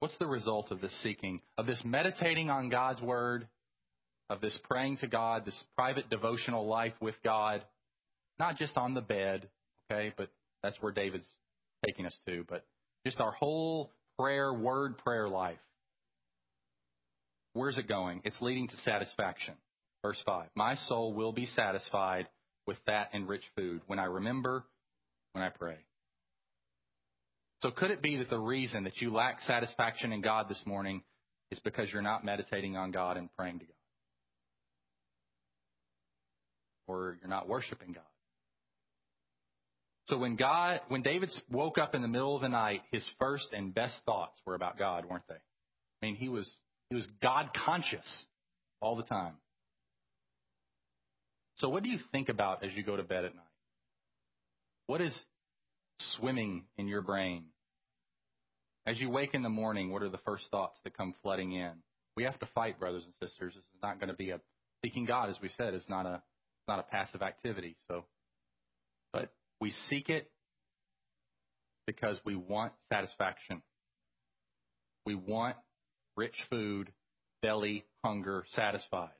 What's 0.00 0.18
the 0.18 0.26
result 0.26 0.72
of 0.72 0.80
this 0.80 0.92
seeking, 1.04 1.40
of 1.56 1.66
this 1.66 1.80
meditating 1.84 2.50
on 2.50 2.68
God's 2.68 3.00
Word, 3.00 3.46
of 4.28 4.40
this 4.40 4.58
praying 4.64 4.96
to 5.02 5.06
God, 5.06 5.44
this 5.44 5.64
private 5.76 6.10
devotional 6.10 6.66
life 6.66 6.94
with 7.00 7.14
God, 7.22 7.62
not 8.40 8.56
just 8.56 8.76
on 8.76 8.94
the 8.94 9.00
bed, 9.00 9.46
okay, 9.88 10.12
but 10.16 10.30
that's 10.64 10.76
where 10.80 10.90
David's 10.90 11.28
taking 11.86 12.06
us 12.06 12.16
to, 12.26 12.44
but 12.48 12.66
just 13.06 13.20
our 13.20 13.30
whole 13.30 13.92
prayer, 14.18 14.52
word 14.52 14.98
prayer 14.98 15.28
life. 15.28 15.58
Where's 17.52 17.78
it 17.78 17.86
going? 17.86 18.22
It's 18.24 18.40
leading 18.40 18.66
to 18.66 18.76
satisfaction. 18.78 19.54
Verse 20.02 20.20
5 20.26 20.48
My 20.56 20.74
soul 20.88 21.12
will 21.12 21.32
be 21.32 21.46
satisfied 21.46 22.26
with 22.66 22.78
that 22.88 23.10
and 23.12 23.28
rich 23.28 23.44
food 23.54 23.80
when 23.86 24.00
I 24.00 24.06
remember, 24.06 24.64
when 25.34 25.44
I 25.44 25.50
pray. 25.50 25.76
So, 27.64 27.70
could 27.70 27.90
it 27.90 28.02
be 28.02 28.18
that 28.18 28.28
the 28.28 28.38
reason 28.38 28.84
that 28.84 29.00
you 29.00 29.10
lack 29.10 29.40
satisfaction 29.40 30.12
in 30.12 30.20
God 30.20 30.50
this 30.50 30.60
morning 30.66 31.02
is 31.50 31.58
because 31.60 31.88
you're 31.90 32.02
not 32.02 32.22
meditating 32.22 32.76
on 32.76 32.90
God 32.90 33.16
and 33.16 33.30
praying 33.38 33.60
to 33.60 33.64
God? 33.64 33.72
Or 36.86 37.16
you're 37.22 37.30
not 37.30 37.48
worshiping 37.48 37.92
God? 37.94 38.04
So 40.08 40.18
when 40.18 40.36
God, 40.36 40.82
when 40.88 41.00
David 41.00 41.30
woke 41.50 41.78
up 41.78 41.94
in 41.94 42.02
the 42.02 42.08
middle 42.08 42.36
of 42.36 42.42
the 42.42 42.50
night, 42.50 42.82
his 42.92 43.02
first 43.18 43.48
and 43.56 43.74
best 43.74 43.94
thoughts 44.04 44.38
were 44.44 44.54
about 44.54 44.78
God, 44.78 45.06
weren't 45.06 45.26
they? 45.26 45.36
I 45.36 46.06
mean, 46.06 46.16
he 46.16 46.28
was 46.28 46.46
he 46.90 46.96
was 46.96 47.08
God 47.22 47.48
conscious 47.64 48.26
all 48.82 48.94
the 48.94 49.04
time. 49.04 49.36
So 51.60 51.70
what 51.70 51.82
do 51.82 51.88
you 51.88 51.98
think 52.12 52.28
about 52.28 52.62
as 52.62 52.72
you 52.74 52.82
go 52.82 52.94
to 52.94 53.02
bed 53.02 53.24
at 53.24 53.34
night? 53.34 53.44
What 54.86 55.00
is 55.00 55.18
swimming 56.18 56.64
in 56.76 56.88
your 56.88 57.00
brain? 57.00 57.44
As 58.86 59.00
you 59.00 59.08
wake 59.08 59.34
in 59.34 59.42
the 59.42 59.48
morning, 59.48 59.90
what 59.90 60.02
are 60.02 60.10
the 60.10 60.18
first 60.18 60.44
thoughts 60.50 60.78
that 60.84 60.96
come 60.96 61.14
flooding 61.22 61.52
in? 61.52 61.72
We 62.16 62.24
have 62.24 62.38
to 62.40 62.48
fight, 62.54 62.78
brothers 62.78 63.04
and 63.04 63.14
sisters. 63.28 63.54
This 63.54 63.62
is 63.62 63.82
not 63.82 63.98
going 63.98 64.10
to 64.10 64.14
be 64.14 64.30
a 64.30 64.40
seeking 64.84 65.06
God, 65.06 65.30
as 65.30 65.36
we 65.42 65.48
said, 65.56 65.74
is 65.74 65.84
not 65.88 66.06
a 66.06 66.22
not 66.68 66.78
a 66.78 66.82
passive 66.82 67.22
activity. 67.22 67.76
So, 67.88 68.04
but 69.12 69.30
we 69.60 69.72
seek 69.88 70.08
it 70.08 70.30
because 71.86 72.18
we 72.24 72.36
want 72.36 72.72
satisfaction. 72.92 73.62
We 75.06 75.14
want 75.14 75.56
rich 76.16 76.34
food, 76.48 76.90
belly, 77.42 77.84
hunger 78.02 78.44
satisfied. 78.52 79.10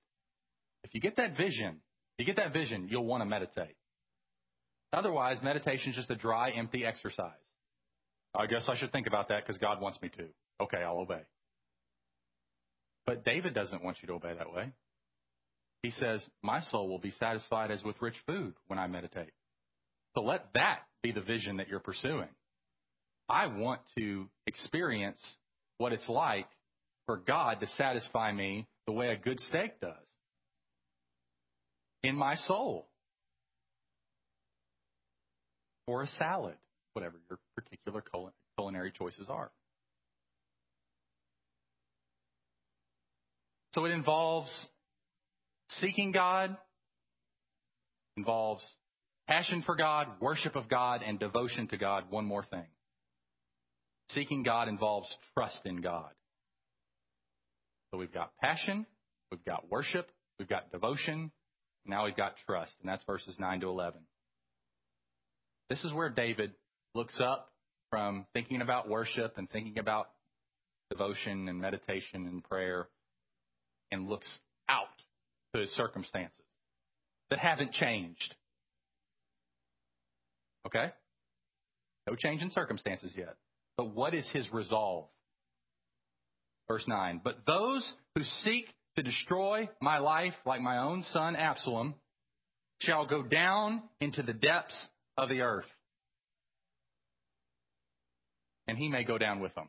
If 0.85 0.95
you 0.95 1.01
get 1.01 1.17
that 1.17 1.37
vision, 1.37 1.81
you 2.19 2.25
get 2.25 2.37
that 2.37 2.53
vision, 2.53 2.89
you'll 2.91 3.05
want 3.05 3.23
to 3.23 3.27
meditate. 3.27 3.77
Otherwise, 4.93 5.39
meditation 5.43 5.91
is 5.91 5.97
just 5.97 6.11
a 6.11 6.15
dry, 6.15 6.51
empty 6.51 6.85
exercise. 6.85 7.33
I 8.37 8.47
guess 8.47 8.69
I 8.69 8.77
should 8.77 8.93
think 8.93 9.07
about 9.07 9.29
that 9.29 9.47
because 9.47 9.59
God 9.59 9.81
wants 9.81 10.01
me 10.03 10.09
to. 10.11 10.25
Okay, 10.61 10.79
I'll 10.79 10.99
obey. 10.99 11.23
But 13.07 13.25
David 13.25 13.55
doesn't 13.55 13.85
want 13.85 13.99
you 14.03 14.09
to 14.09 14.15
obey 14.15 14.35
that 14.37 14.53
way. 14.53 14.73
He 15.83 15.91
says, 15.91 16.25
My 16.43 16.61
soul 16.61 16.89
will 16.89 16.99
be 16.99 17.13
satisfied 17.13 17.71
as 17.71 17.83
with 17.85 17.97
rich 18.01 18.17
food 18.27 18.55
when 18.67 18.79
I 18.79 18.87
meditate. 18.87 19.33
So 20.15 20.23
let 20.23 20.47
that 20.55 20.81
be 21.03 21.13
the 21.13 21.21
vision 21.21 21.59
that 21.59 21.69
you're 21.69 21.81
pursuing. 21.81 22.29
I 23.29 23.47
want 23.47 23.81
to 23.99 24.29
experience 24.47 25.21
what 25.79 25.93
it's 25.93 26.09
like 26.09 26.47
for 27.07 27.19
God 27.19 27.61
to 27.61 27.67
satisfy 27.77 28.33
me 28.33 28.67
the 28.87 28.93
way 28.93 29.09
a 29.09 29.17
good 29.17 29.41
steak 29.41 29.81
does 29.81 29.93
in 32.03 32.17
my 32.17 32.37
soul. 32.37 32.87
Or 35.87 36.03
a 36.03 36.09
salad, 36.19 36.55
whatever 36.95 37.17
your 37.29 37.39
particular 37.55 38.03
culinary 38.57 38.93
choices 38.97 39.29
are. 39.29 39.51
So 43.75 43.85
it 43.85 43.91
involves 43.91 44.49
seeking 45.81 46.13
God, 46.13 46.57
involves 48.17 48.65
passion 49.27 49.63
for 49.67 49.75
God, 49.75 50.09
worship 50.21 50.55
of 50.55 50.69
God, 50.69 51.01
and 51.05 51.19
devotion 51.19 51.67
to 51.69 51.77
God. 51.77 52.05
One 52.11 52.25
more 52.25 52.45
thing. 52.45 52.67
Seeking 54.11 54.45
God 54.45 54.69
involves 54.69 55.09
trust 55.35 55.61
in 55.65 55.81
God. 55.81 56.11
So 57.91 57.99
we've 57.99 58.13
got 58.13 58.33
passion, 58.41 58.87
we've 59.31 59.45
got 59.45 59.71
worship, 59.71 60.09
we've 60.39 60.49
got 60.49 60.71
devotion, 60.71 61.33
now 61.87 62.05
we've 62.05 62.17
got 62.17 62.35
trust, 62.47 62.73
and 62.81 62.89
that's 62.89 63.05
verses 63.05 63.37
9 63.39 63.61
to 63.61 63.69
11. 63.69 64.01
This 65.69 65.83
is 65.85 65.93
where 65.93 66.11
David 66.11 66.53
looks 66.95 67.19
up 67.21 67.51
from 67.91 68.27
thinking 68.33 68.61
about 68.61 68.89
worship 68.89 69.35
and 69.37 69.51
thinking 69.51 69.79
about 69.79 70.09
devotion 70.91 71.49
and 71.49 71.61
meditation 71.61 72.27
and 72.27 72.43
prayer 72.45 72.89
and 73.91 74.09
looks 74.09 74.29
out 74.69 74.87
to 75.55 75.61
his 75.61 75.71
circumstances 75.71 76.45
that 77.31 77.39
haven't 77.39 77.73
changed. 77.73 78.35
Okay? 80.67 80.91
No 82.09 82.17
change 82.17 82.43
in 82.43 82.51
circumstances 82.51 83.13
yet. 83.17 83.37
But 83.77 83.95
what 83.95 84.15
is 84.15 84.29
his 84.33 84.53
resolve? 84.53 85.07
Verse 86.69 86.85
9. 86.87 87.21
But 87.23 87.47
those 87.47 87.91
who 88.15 88.23
seek 88.43 88.67
to 88.97 89.03
destroy 89.03 89.69
my 89.81 89.99
life 89.99 90.35
like 90.47 90.61
my 90.61 90.79
own 90.79 91.03
son 91.13 91.37
Absalom 91.37 91.95
shall 92.81 93.07
go 93.07 93.23
down 93.23 93.83
into 94.01 94.23
the 94.23 94.33
depths 94.33 94.77
of 95.17 95.29
the 95.29 95.41
earth. 95.41 95.67
And 98.67 98.79
he 98.79 98.89
may 98.89 99.05
go 99.05 99.19
down 99.19 99.41
with 99.41 99.55
them. 99.55 99.69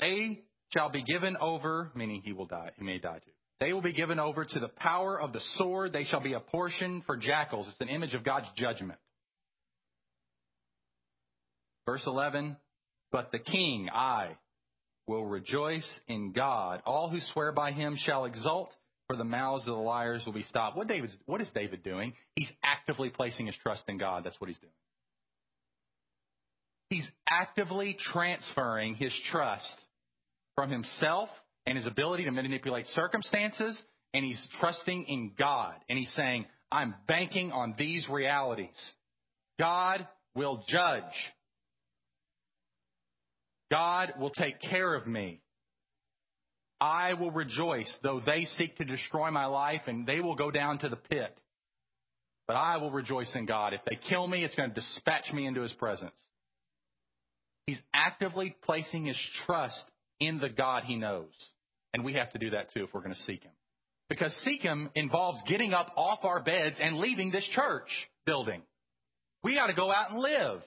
They 0.00 0.40
shall 0.72 0.90
be 0.90 1.02
given 1.02 1.36
over, 1.40 1.90
meaning 1.94 2.22
he 2.24 2.32
will 2.32 2.46
die, 2.46 2.70
he 2.76 2.84
may 2.84 2.98
die 2.98 3.18
too. 3.24 3.32
They 3.60 3.72
will 3.72 3.82
be 3.82 3.92
given 3.92 4.20
over 4.20 4.44
to 4.44 4.60
the 4.60 4.68
power 4.68 5.20
of 5.20 5.32
the 5.32 5.40
sword. 5.56 5.92
They 5.92 6.04
shall 6.04 6.20
be 6.20 6.34
a 6.34 6.40
portion 6.40 7.02
for 7.06 7.16
jackals. 7.16 7.66
It's 7.68 7.80
an 7.80 7.88
image 7.88 8.14
of 8.14 8.22
God's 8.22 8.46
judgment. 8.56 9.00
Verse 11.86 12.04
11, 12.06 12.56
but 13.10 13.32
the 13.32 13.38
king, 13.38 13.88
I, 13.92 14.36
will 15.06 15.24
rejoice 15.24 15.88
in 16.06 16.32
God. 16.32 16.82
All 16.84 17.08
who 17.08 17.18
swear 17.32 17.50
by 17.50 17.72
him 17.72 17.96
shall 17.98 18.26
exult, 18.26 18.70
for 19.06 19.16
the 19.16 19.24
mouths 19.24 19.66
of 19.66 19.74
the 19.74 19.80
liars 19.80 20.22
will 20.26 20.34
be 20.34 20.42
stopped. 20.42 20.76
What, 20.76 20.86
David's, 20.86 21.16
what 21.24 21.40
is 21.40 21.48
David 21.54 21.82
doing? 21.82 22.12
He's 22.36 22.50
actively 22.62 23.08
placing 23.08 23.46
his 23.46 23.56
trust 23.62 23.84
in 23.88 23.96
God. 23.96 24.22
That's 24.24 24.38
what 24.38 24.48
he's 24.48 24.58
doing. 24.58 24.72
He's 26.90 27.08
actively 27.28 27.96
transferring 28.12 28.94
his 28.94 29.12
trust 29.30 29.74
from 30.54 30.70
himself 30.70 31.28
and 31.66 31.76
his 31.76 31.86
ability 31.86 32.24
to 32.24 32.30
manipulate 32.30 32.86
circumstances, 32.86 33.80
and 34.14 34.24
he's 34.24 34.42
trusting 34.58 35.04
in 35.06 35.32
God. 35.38 35.74
And 35.88 35.98
he's 35.98 36.12
saying, 36.14 36.46
I'm 36.72 36.94
banking 37.06 37.52
on 37.52 37.74
these 37.78 38.08
realities. 38.08 38.68
God 39.58 40.06
will 40.34 40.64
judge. 40.68 41.02
God 43.70 44.14
will 44.18 44.30
take 44.30 44.60
care 44.60 44.94
of 44.94 45.06
me. 45.06 45.40
I 46.80 47.14
will 47.14 47.30
rejoice, 47.30 47.92
though 48.02 48.22
they 48.24 48.46
seek 48.56 48.76
to 48.78 48.84
destroy 48.84 49.30
my 49.30 49.46
life 49.46 49.82
and 49.86 50.06
they 50.06 50.20
will 50.20 50.36
go 50.36 50.50
down 50.50 50.78
to 50.78 50.88
the 50.88 50.96
pit. 50.96 51.36
But 52.46 52.56
I 52.56 52.78
will 52.78 52.90
rejoice 52.90 53.30
in 53.34 53.44
God. 53.44 53.74
If 53.74 53.80
they 53.84 53.98
kill 54.08 54.26
me, 54.26 54.44
it's 54.44 54.54
going 54.54 54.70
to 54.70 54.74
dispatch 54.74 55.32
me 55.34 55.46
into 55.46 55.60
his 55.60 55.72
presence. 55.72 56.14
He's 57.68 57.82
actively 57.92 58.56
placing 58.64 59.04
his 59.04 59.18
trust 59.44 59.84
in 60.20 60.38
the 60.38 60.48
God 60.48 60.84
he 60.84 60.96
knows. 60.96 61.28
And 61.92 62.02
we 62.02 62.14
have 62.14 62.30
to 62.30 62.38
do 62.38 62.48
that 62.52 62.72
too 62.72 62.84
if 62.84 62.94
we're 62.94 63.02
going 63.02 63.14
to 63.14 63.22
seek 63.24 63.42
him. 63.42 63.52
Because 64.08 64.32
seek 64.42 64.62
him 64.62 64.88
involves 64.94 65.38
getting 65.46 65.74
up 65.74 65.92
off 65.94 66.20
our 66.22 66.42
beds 66.42 66.76
and 66.80 66.96
leaving 66.96 67.30
this 67.30 67.46
church 67.52 67.90
building. 68.24 68.62
We 69.44 69.54
got 69.54 69.66
to 69.66 69.74
go 69.74 69.92
out 69.92 70.10
and 70.10 70.18
live 70.18 70.62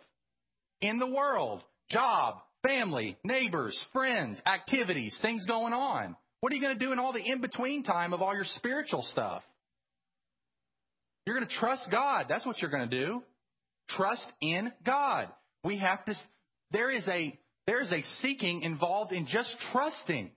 in 0.80 1.00
the 1.00 1.08
world. 1.08 1.64
Job, 1.90 2.36
family, 2.62 3.18
neighbors, 3.24 3.76
friends, 3.92 4.40
activities, 4.46 5.18
things 5.24 5.44
going 5.48 5.74
on. 5.74 6.16
What 6.42 6.52
are 6.52 6.56
you 6.56 6.62
going 6.62 6.78
to 6.78 6.86
do 6.86 6.92
in 6.92 7.00
all 7.00 7.14
the 7.14 7.20
in 7.20 7.42
between 7.42 7.82
time 7.82 8.14
of 8.14 8.22
all 8.22 8.36
your 8.36 8.46
spiritual 8.58 9.02
stuff? 9.12 9.42
You're 11.26 11.36
going 11.36 11.48
to 11.48 11.56
trust 11.56 11.88
God. 11.90 12.28
That's 12.30 12.46
what 12.46 12.62
you're 12.62 12.70
going 12.70 12.88
to 12.88 13.06
do. 13.06 13.24
Trust 13.90 14.32
in 14.40 14.72
God. 14.86 15.30
We 15.64 15.80
have 15.80 16.06
to, 16.06 16.14
there 16.72 16.92
is 16.92 17.08
a, 17.08 17.38
there 17.68 17.82
is 17.82 17.92
a 17.92 18.02
seeking 18.22 18.64
involved 18.64 19.12
in 19.12 19.28
just 19.28 19.54
trusting, 19.72 20.32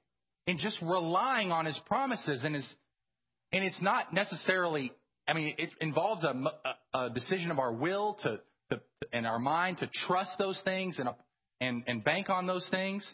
and 0.47 0.59
just 0.59 0.80
relying 0.82 1.53
on 1.53 1.66
His 1.66 1.78
promises 1.87 2.45
and 2.45 2.55
His, 2.55 2.74
and 3.53 3.64
it's 3.64 3.80
not 3.80 4.12
necessarily, 4.12 4.93
I 5.26 5.32
mean, 5.32 5.55
it 5.59 5.70
involves 5.80 6.24
a, 6.24 6.35
a, 6.93 7.11
decision 7.11 7.51
of 7.51 7.59
our 7.59 7.72
will 7.72 8.18
to, 8.22 8.41
to, 8.70 8.80
and 9.12 9.26
our 9.26 9.39
mind 9.39 9.78
to 9.78 9.91
trust 10.07 10.32
those 10.39 10.61
things 10.64 10.99
and 10.99 11.09
and, 11.61 11.85
and 11.87 12.05
bank 12.05 12.30
on 12.30 12.47
those 12.47 12.66
things. 12.70 13.07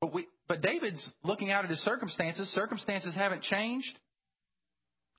But 0.00 0.12
we, 0.12 0.26
but 0.48 0.60
David's 0.60 1.12
looking 1.24 1.50
out 1.50 1.64
at 1.64 1.70
his 1.70 1.80
circumstances. 1.80 2.48
Circumstances 2.52 3.14
haven't 3.14 3.42
changed. 3.42 3.98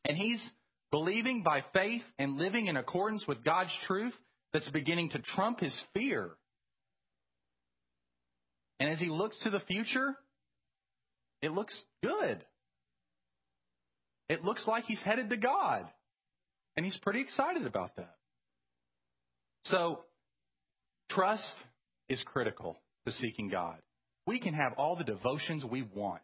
And 0.05 0.17
he's 0.17 0.43
believing 0.91 1.43
by 1.43 1.63
faith 1.73 2.03
and 2.17 2.37
living 2.37 2.67
in 2.67 2.77
accordance 2.77 3.25
with 3.27 3.43
God's 3.43 3.71
truth 3.87 4.13
that's 4.53 4.69
beginning 4.69 5.09
to 5.11 5.19
trump 5.19 5.59
his 5.59 5.77
fear. 5.93 6.31
And 8.79 8.89
as 8.89 8.99
he 8.99 9.07
looks 9.07 9.37
to 9.43 9.49
the 9.49 9.59
future, 9.61 10.15
it 11.41 11.51
looks 11.51 11.79
good. 12.03 12.43
It 14.29 14.43
looks 14.43 14.63
like 14.67 14.83
he's 14.85 15.01
headed 15.01 15.29
to 15.29 15.37
God. 15.37 15.85
And 16.75 16.85
he's 16.85 16.97
pretty 16.97 17.21
excited 17.21 17.65
about 17.65 17.95
that. 17.95 18.15
So, 19.65 20.01
trust 21.09 21.43
is 22.07 22.21
critical 22.25 22.77
to 23.05 23.13
seeking 23.13 23.49
God. 23.49 23.77
We 24.25 24.39
can 24.39 24.53
have 24.53 24.73
all 24.77 24.95
the 24.95 25.03
devotions 25.03 25.63
we 25.65 25.81
want. 25.81 26.21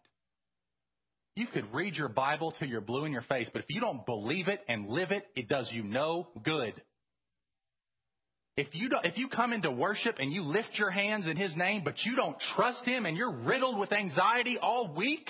You 1.36 1.48
could 1.48 1.74
read 1.74 1.96
your 1.96 2.10
Bible 2.10 2.54
till 2.58 2.68
you're 2.68 2.82
blue 2.82 3.06
in 3.06 3.12
your 3.12 3.24
face, 3.24 3.50
but 3.52 3.64
if 3.64 3.66
you 3.70 3.82
don't 3.82 4.06
believe 4.06 4.48
it 4.48 4.60
and 4.68 4.88
live 4.88 5.12
it, 5.12 5.26
it 5.36 5.48
does 5.48 5.68
you 5.72 5.84
no 5.84 6.28
good. 6.44 6.80
If 8.56 8.68
you 8.74 8.90
don't, 8.90 9.06
if 9.06 9.18
you 9.18 9.30
come 9.30 9.52
into 9.52 9.72
worship 9.72 10.18
and 10.20 10.32
you 10.32 10.44
lift 10.44 10.70
your 10.74 10.92
hands 10.92 11.26
in 11.28 11.38
His 11.38 11.56
name, 11.56 11.82
but 11.84 11.96
you 12.04 12.16
don't 12.16 12.38
trust 12.56 12.86
Him 12.86 13.06
and 13.06 13.18
you're 13.18 13.32
riddled 13.32 13.80
with 13.80 13.92
anxiety 13.92 14.60
all 14.62 14.94
week, 14.94 15.28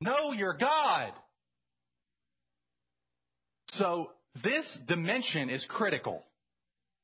know 0.00 0.32
your 0.32 0.56
God. 0.56 1.12
So 3.72 4.10
this 4.44 4.78
dimension 4.86 5.50
is 5.50 5.66
critical. 5.68 6.22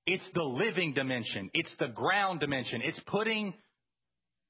It's 0.07 0.29
the 0.35 0.43
living 0.43 0.95
dimension. 0.95 1.51
It's 1.55 1.75
the 1.79 1.89
ground 1.89 2.41
dimension. 2.41 2.81
It's 2.83 3.01
putting 3.07 3.55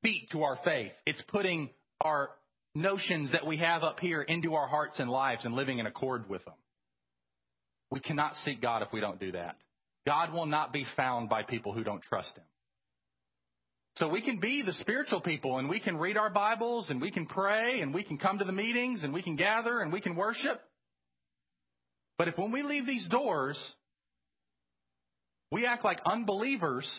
feet 0.02 0.28
to 0.32 0.42
our 0.42 0.58
faith. 0.64 0.92
It's 1.06 1.22
putting 1.28 1.70
our 2.00 2.30
notions 2.74 3.32
that 3.32 3.46
we 3.46 3.58
have 3.58 3.82
up 3.82 4.00
here 4.00 4.22
into 4.22 4.54
our 4.54 4.66
hearts 4.66 4.98
and 4.98 5.10
lives 5.10 5.44
and 5.44 5.54
living 5.54 5.78
in 5.78 5.86
accord 5.86 6.28
with 6.28 6.44
them. 6.44 6.54
We 7.92 8.00
cannot 8.00 8.32
seek 8.46 8.62
God 8.62 8.80
if 8.80 8.88
we 8.90 9.00
don't 9.00 9.20
do 9.20 9.32
that. 9.32 9.56
God 10.06 10.32
will 10.32 10.46
not 10.46 10.72
be 10.72 10.86
found 10.96 11.28
by 11.28 11.42
people 11.42 11.74
who 11.74 11.84
don't 11.84 12.02
trust 12.02 12.34
Him. 12.34 12.44
So 13.98 14.08
we 14.08 14.22
can 14.22 14.40
be 14.40 14.62
the 14.62 14.72
spiritual 14.72 15.20
people 15.20 15.58
and 15.58 15.68
we 15.68 15.78
can 15.78 15.98
read 15.98 16.16
our 16.16 16.30
Bibles 16.30 16.88
and 16.88 17.02
we 17.02 17.10
can 17.10 17.26
pray 17.26 17.82
and 17.82 17.92
we 17.92 18.02
can 18.02 18.16
come 18.16 18.38
to 18.38 18.46
the 18.46 18.52
meetings 18.52 19.02
and 19.02 19.12
we 19.12 19.22
can 19.22 19.36
gather 19.36 19.80
and 19.80 19.92
we 19.92 20.00
can 20.00 20.16
worship. 20.16 20.58
But 22.16 22.28
if 22.28 22.38
when 22.38 22.50
we 22.50 22.62
leave 22.62 22.86
these 22.86 23.06
doors, 23.08 23.62
we 25.50 25.66
act 25.66 25.84
like 25.84 26.00
unbelievers, 26.06 26.90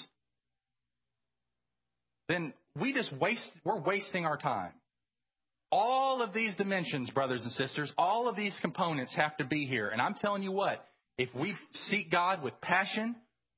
then 2.30 2.54
we 2.80 2.94
just 2.94 3.12
waste, 3.14 3.50
we're 3.66 3.82
wasting 3.82 4.28
our 4.28 4.38
time. 4.38 4.74
All 5.76 6.21
of 6.21 6.36
these 6.36 6.55
dimensions, 6.55 7.09
brothers 7.09 7.41
and 7.41 7.51
sisters, 7.53 7.91
all 7.97 8.30
of 8.30 8.36
these 8.36 8.55
components 8.61 9.11
have 9.15 9.36
to 9.38 9.43
be 9.43 9.65
here. 9.65 9.89
And 9.89 9.99
I'm 9.99 10.13
telling 10.13 10.43
you 10.43 10.51
what, 10.51 10.86
if 11.17 11.34
we 11.34 11.55
seek 11.89 12.11
God 12.11 12.43
with 12.43 12.53
passion, 12.61 13.15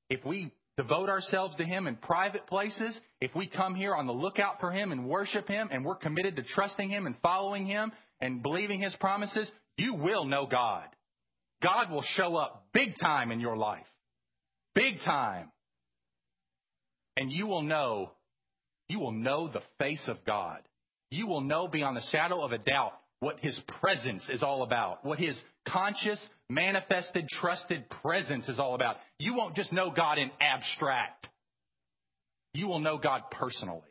if 0.10 0.24
we 0.24 0.54
devote 0.78 1.10
ourselves 1.10 1.58
to 1.58 1.66
Him 1.66 1.88
in 1.88 1.98
private 1.98 2.48
places, 2.48 2.98
if 3.20 3.36
we 3.36 3.48
come 3.48 3.76
here 3.76 3.94
on 3.94 4.08
the 4.08 4.14
lookout 4.14 4.62
for 4.62 4.72
Him 4.72 4.94
and 4.94 5.10
worship 5.10 5.50
Him 5.50 5.68
and 5.74 5.84
we're 5.84 5.96
committed 5.96 6.38
to 6.38 6.44
trusting 6.44 6.90
Him 6.90 7.06
and 7.06 7.16
following 7.22 7.66
Him 7.66 7.92
and 8.22 8.42
believing 8.42 8.80
His 8.80 8.96
promises, 8.96 9.52
you 9.78 9.96
will 9.96 10.24
know 10.24 10.48
God. 10.50 10.86
God 11.62 11.92
will 11.92 12.06
show 12.16 12.38
up 12.38 12.68
big 12.74 12.94
time 12.98 13.30
in 13.34 13.42
your 13.42 13.58
life. 13.58 13.84
Big 14.74 15.02
time. 15.04 15.52
And 17.18 17.30
you 17.30 17.46
will 17.46 17.64
know, 17.64 18.12
you 18.88 19.02
will 19.02 19.12
know 19.12 19.50
the 19.50 19.64
face 19.80 20.08
of 20.08 20.24
God. 20.24 20.62
You 21.12 21.28
will 21.28 21.42
know 21.42 21.68
beyond 21.68 21.98
the 21.98 22.04
shadow 22.12 22.42
of 22.42 22.52
a 22.52 22.58
doubt 22.58 22.94
what 23.20 23.40
His 23.40 23.60
presence 23.80 24.28
is 24.30 24.44
all 24.44 24.64
about, 24.64 25.06
what 25.06 25.20
His 25.20 25.40
conscious, 25.68 26.20
manifested, 26.50 27.28
trusted 27.30 27.90
presence 28.02 28.50
is 28.50 28.60
all 28.60 28.76
about. 28.76 28.98
You 29.20 29.36
won't 29.36 29.56
just 29.56 29.72
know 29.72 29.92
God 29.92 30.18
in 30.18 30.32
abstract. 30.40 31.28
You 32.54 32.68
will 32.68 32.80
know 32.80 32.98
God 32.98 33.24
personally 33.32 33.82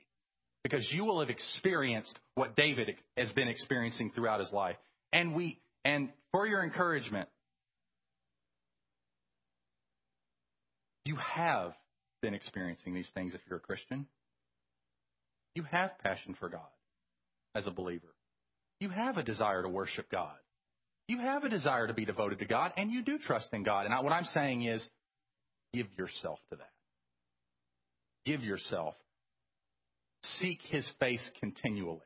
because 0.63 0.89
you 0.93 1.05
will 1.05 1.21
have 1.21 1.31
experienced 1.31 2.19
what 2.35 2.57
David 2.57 2.97
has 3.17 3.31
been 3.33 3.49
experiencing 3.49 4.13
throughout 4.15 4.41
his 4.41 4.53
life. 4.53 4.77
And 5.13 5.35
we, 5.35 5.59
and 5.85 6.09
for 6.33 6.47
your 6.47 6.65
encouragement, 6.65 7.29
You 11.05 11.17
have 11.17 11.75
been 12.23 12.35
experiencing 12.35 12.95
these 12.95 13.11
things 13.15 13.35
if 13.35 13.41
you're 13.49 13.59
a 13.59 13.63
Christian. 13.63 14.07
You 15.55 15.65
have 15.65 15.99
passion 15.99 16.35
for 16.39 16.49
God 16.49 16.63
as 17.55 17.67
a 17.67 17.71
believer. 17.71 18.15
You 18.81 18.91
have 18.91 19.17
a 19.17 19.23
desire 19.23 19.63
to 19.63 19.69
worship 19.69 20.11
God. 20.11 20.35
You 21.07 21.19
have 21.19 21.45
a 21.45 21.49
desire 21.49 21.87
to 21.87 21.95
be 21.95 22.05
devoted 22.05 22.39
to 22.39 22.47
God, 22.47 22.73
and 22.77 22.91
you 22.91 23.03
do 23.03 23.19
trust 23.19 23.49
in 23.53 23.63
God. 23.63 23.87
And 23.87 24.05
what 24.05 24.13
I'm 24.13 24.25
saying 24.25 24.65
is, 24.65 24.87
give 25.73 25.87
yourself 25.99 26.39
to 26.51 26.57
that. 26.57 26.71
Give 28.25 28.43
yourself. 28.43 28.95
Seek 30.39 30.61
His 30.71 30.89
face 30.99 31.31
continually. 31.41 32.01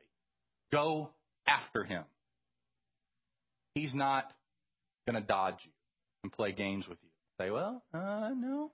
Go 0.71 1.11
after 1.47 1.85
Him. 1.85 2.03
He's 3.73 3.93
not 3.93 4.25
going 5.07 5.21
to 5.21 5.25
dodge 5.25 5.55
you 5.63 5.71
and 6.23 6.31
play 6.31 6.51
games 6.51 6.85
with 6.87 6.97
you. 7.01 7.09
Say, 7.39 7.51
well, 7.51 7.81
uh, 7.93 8.31
no, 8.35 8.71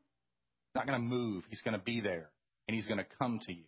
He's 0.73 0.75
not 0.75 0.87
going 0.87 0.99
to 0.99 1.05
move. 1.05 1.43
He's 1.49 1.61
going 1.61 1.77
to 1.77 1.83
be 1.83 2.01
there, 2.01 2.31
and 2.67 2.75
He's 2.75 2.87
going 2.87 2.97
to 2.97 3.05
come 3.19 3.39
to 3.45 3.53
you. 3.53 3.65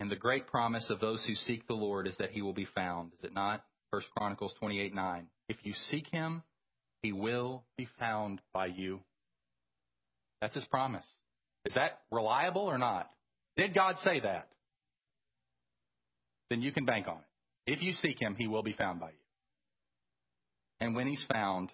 And 0.00 0.10
the 0.10 0.16
great 0.16 0.46
promise 0.46 0.88
of 0.88 0.98
those 0.98 1.22
who 1.26 1.34
seek 1.34 1.66
the 1.66 1.74
Lord 1.74 2.08
is 2.08 2.16
that 2.18 2.30
he 2.30 2.40
will 2.40 2.54
be 2.54 2.66
found, 2.74 3.12
is 3.12 3.24
it 3.24 3.34
not? 3.34 3.62
First 3.90 4.06
Chronicles 4.16 4.54
28 4.58 4.94
9. 4.94 5.26
If 5.48 5.58
you 5.62 5.74
seek 5.90 6.06
him, 6.06 6.42
he 7.02 7.12
will 7.12 7.64
be 7.76 7.86
found 7.98 8.40
by 8.54 8.66
you. 8.66 9.00
That's 10.40 10.54
his 10.54 10.64
promise. 10.64 11.04
Is 11.66 11.74
that 11.74 12.00
reliable 12.10 12.62
or 12.62 12.78
not? 12.78 13.10
Did 13.56 13.74
God 13.74 13.96
say 14.02 14.20
that? 14.20 14.48
Then 16.48 16.62
you 16.62 16.72
can 16.72 16.86
bank 16.86 17.06
on 17.06 17.18
it. 17.18 17.72
If 17.72 17.82
you 17.82 17.92
seek 17.92 18.20
him, 18.20 18.34
he 18.38 18.48
will 18.48 18.62
be 18.62 18.72
found 18.72 19.00
by 19.00 19.10
you. 19.10 19.14
And 20.80 20.94
when 20.94 21.06
he's 21.06 21.24
found, 21.30 21.70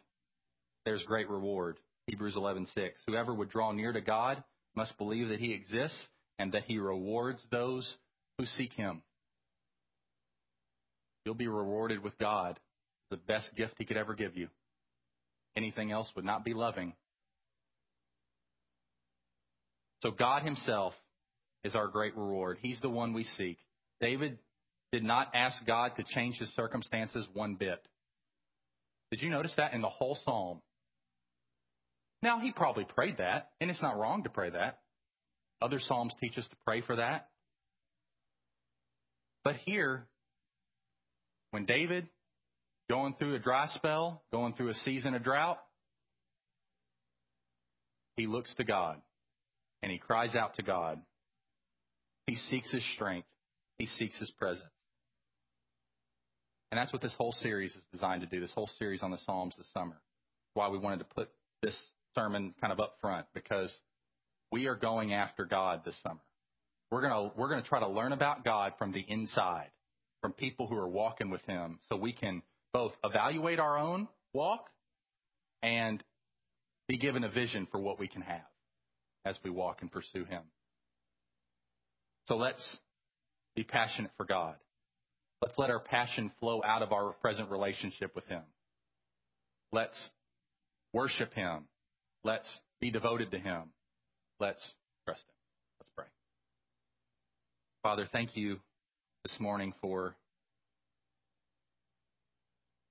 there's 0.85 1.03
great 1.05 1.31
reward. 1.31 1.79
Hebrews 2.09 2.35
11:6. 2.35 2.91
Whoever 3.07 3.33
would 3.33 3.51
draw 3.51 3.71
near 3.71 3.93
to 3.93 4.01
God 4.01 4.43
must 4.75 4.99
believe 4.99 5.29
that 5.29 5.41
he 5.41 5.53
exists 5.53 6.09
and 6.39 6.53
that 6.53 6.65
he 6.65 6.79
rewards 6.79 7.45
those 7.51 7.97
who 8.39 8.47
seek 8.47 8.73
him. 8.73 9.03
You'll 11.25 11.35
be 11.35 11.49
rewarded 11.49 12.03
with 12.03 12.17
God, 12.19 12.61
the 13.11 13.17
best 13.17 13.51
gift 13.57 13.75
he 13.79 13.85
could 13.85 13.97
ever 13.97 14.15
give 14.15 14.37
you. 14.37 14.49
Anything 15.57 15.91
else 15.91 16.09
would 16.15 16.25
not 16.25 16.45
be 16.45 16.55
loving. 16.55 16.93
So 20.03 20.11
God 20.11 20.43
himself 20.43 20.93
is 21.65 21.75
our 21.75 21.89
great 21.89 22.17
reward. 22.17 22.59
He's 22.61 22.81
the 22.81 22.91
one 22.91 23.13
we 23.13 23.25
seek. 23.37 23.59
David 24.01 24.39
did 24.93 25.03
not 25.03 25.33
ask 25.35 25.65
God 25.67 25.93
to 25.97 26.05
change 26.05 26.37
his 26.37 26.55
circumstances 26.55 27.27
one 27.33 27.55
bit. 27.55 27.83
Did 29.11 29.23
you 29.23 29.31
notice 29.31 29.55
that 29.57 29.73
in 29.73 29.81
the 29.81 29.89
whole 29.89 30.19
psalm? 30.25 30.61
Now, 32.23 32.41
he 32.41 32.53
probably 32.53 32.85
prayed 32.85 33.19
that, 33.19 33.51
and 33.61 33.71
it's 33.71 33.83
not 33.83 33.99
wrong 33.99 34.25
to 34.25 34.31
pray 34.31 34.51
that. 34.51 34.81
Other 35.61 35.79
psalms 35.81 36.15
teach 36.21 36.37
us 36.39 36.47
to 36.49 36.57
pray 36.65 36.83
for 36.83 36.97
that. 36.97 37.29
But 39.47 39.55
here, 39.65 40.09
when 41.53 41.67
David, 41.67 42.09
going 42.91 43.15
through 43.17 43.37
a 43.37 43.39
dry 43.39 43.69
spell, 43.77 44.25
going 44.33 44.55
through 44.55 44.71
a 44.71 44.75
season 44.85 45.15
of 45.15 45.23
drought, 45.23 45.61
he 48.17 48.27
looks 48.27 48.53
to 48.57 48.65
God 48.65 49.01
and 49.85 49.93
he 49.93 49.99
cries 49.99 50.35
out 50.35 50.57
to 50.57 50.65
God. 50.65 51.01
He 52.27 52.35
seeks 52.35 52.73
his 52.73 52.83
strength, 52.95 53.29
he 53.79 53.87
seeks 53.87 54.19
his 54.19 54.33
presence. 54.33 54.67
And 56.73 56.79
that's 56.81 56.93
what 56.93 57.01
this 57.01 57.15
whole 57.17 57.31
series 57.41 57.71
is 57.71 57.85
designed 57.93 58.23
to 58.23 58.27
do, 58.27 58.41
this 58.41 58.51
whole 58.53 58.71
series 58.81 59.01
on 59.05 59.13
the 59.13 59.19
Psalms 59.27 59.55
this 59.57 59.69
summer. 59.73 60.01
Why 60.55 60.71
we 60.71 60.79
wanted 60.79 60.99
to 60.99 61.15
put 61.15 61.29
this 61.63 61.81
sermon 62.17 62.53
kind 62.61 62.73
of 62.73 62.81
up 62.81 62.97
front, 63.01 63.27
because 63.33 63.73
we 64.51 64.67
are 64.67 64.75
going 64.75 65.15
after 65.15 65.45
God 65.45 65.83
this 65.85 65.95
summer. 66.03 66.19
We're 66.91 67.03
gonna 67.03 67.31
we're 67.37 67.49
gonna 67.49 67.63
try 67.63 67.81
to 67.81 67.89
learn 67.89 68.13
about 68.13 68.45
God 68.45 68.73
from 68.79 68.93
the 68.93 69.05
inside, 69.07 69.71
from 70.21 70.33
people 70.33 70.67
who 70.67 70.77
are 70.77 70.89
walking 70.89 71.31
with 71.31 71.43
Him, 71.43 71.79
so 71.89 71.97
we 71.97 72.13
can 72.13 72.43
both 72.73 72.93
evaluate 73.03 73.59
our 73.59 73.79
own 73.79 74.09
walk 74.33 74.69
and 75.63 76.03
be 76.89 76.99
given 76.99 77.25
a 77.25 77.29
vision 77.29 77.67
for 77.71 77.81
what 77.81 77.99
we 77.99 78.07
can 78.07 78.23
have 78.23 78.47
as 79.25 79.37
we 79.43 79.51
walk 79.51 79.79
and 79.81 79.91
pursue 79.91 80.25
Him. 80.25 80.43
So 82.29 82.37
let's 82.37 82.63
be 83.55 83.65
passionate 83.65 84.13
for 84.17 84.25
God. 84.25 84.57
Let's 85.43 85.59
let 85.59 85.71
our 85.71 85.81
passion 85.81 86.31
flow 86.41 86.63
out 86.65 86.83
of 86.83 86.93
our 86.93 87.13
present 87.15 87.51
relationship 87.51 88.15
with 88.15 88.27
Him. 88.27 88.43
Let's 89.73 90.11
worship 90.93 91.35
Him. 91.35 91.65
Let's 92.25 92.49
be 92.81 92.91
devoted 92.91 93.33
to 93.33 93.39
Him. 93.39 93.65
Let's 94.41 94.63
trust 95.05 95.23
Him. 95.23 95.35
Let's 95.81 95.91
pray. 95.97 96.16
Father, 97.87 98.09
thank 98.11 98.37
you 98.37 98.59
this 99.23 99.39
morning 99.39 99.73
for 99.81 100.17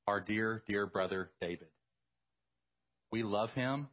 our 0.08 0.22
dear, 0.22 0.64
dear 0.70 0.88
brother 0.88 1.30
David. 1.42 1.68
We 3.12 3.22
love 3.22 3.50
him 3.52 3.90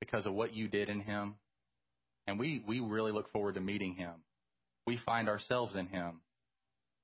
because 0.00 0.24
of 0.24 0.32
what 0.32 0.54
you 0.54 0.66
did 0.66 0.88
in 0.88 1.00
him, 1.00 1.34
and 2.26 2.38
we, 2.38 2.64
we 2.66 2.80
really 2.80 3.12
look 3.12 3.30
forward 3.32 3.56
to 3.56 3.60
meeting 3.60 3.96
him. 3.96 4.12
We 4.86 4.98
find 5.04 5.28
ourselves 5.28 5.74
in 5.76 5.88
him. 5.88 6.22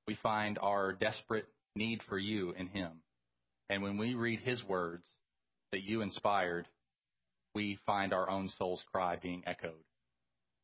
We 0.06 0.16
find 0.22 0.58
our 0.58 0.94
desperate 0.94 1.44
need 1.76 2.00
for 2.08 2.16
you 2.16 2.52
in 2.52 2.68
him. 2.68 3.02
And 3.68 3.82
when 3.82 3.98
we 3.98 4.14
read 4.14 4.40
his 4.40 4.64
words 4.64 5.04
that 5.72 5.82
you 5.82 6.00
inspired, 6.00 6.66
we 7.54 7.78
find 7.84 8.14
our 8.14 8.30
own 8.30 8.48
soul's 8.56 8.82
cry 8.90 9.16
being 9.22 9.42
echoed. 9.46 9.84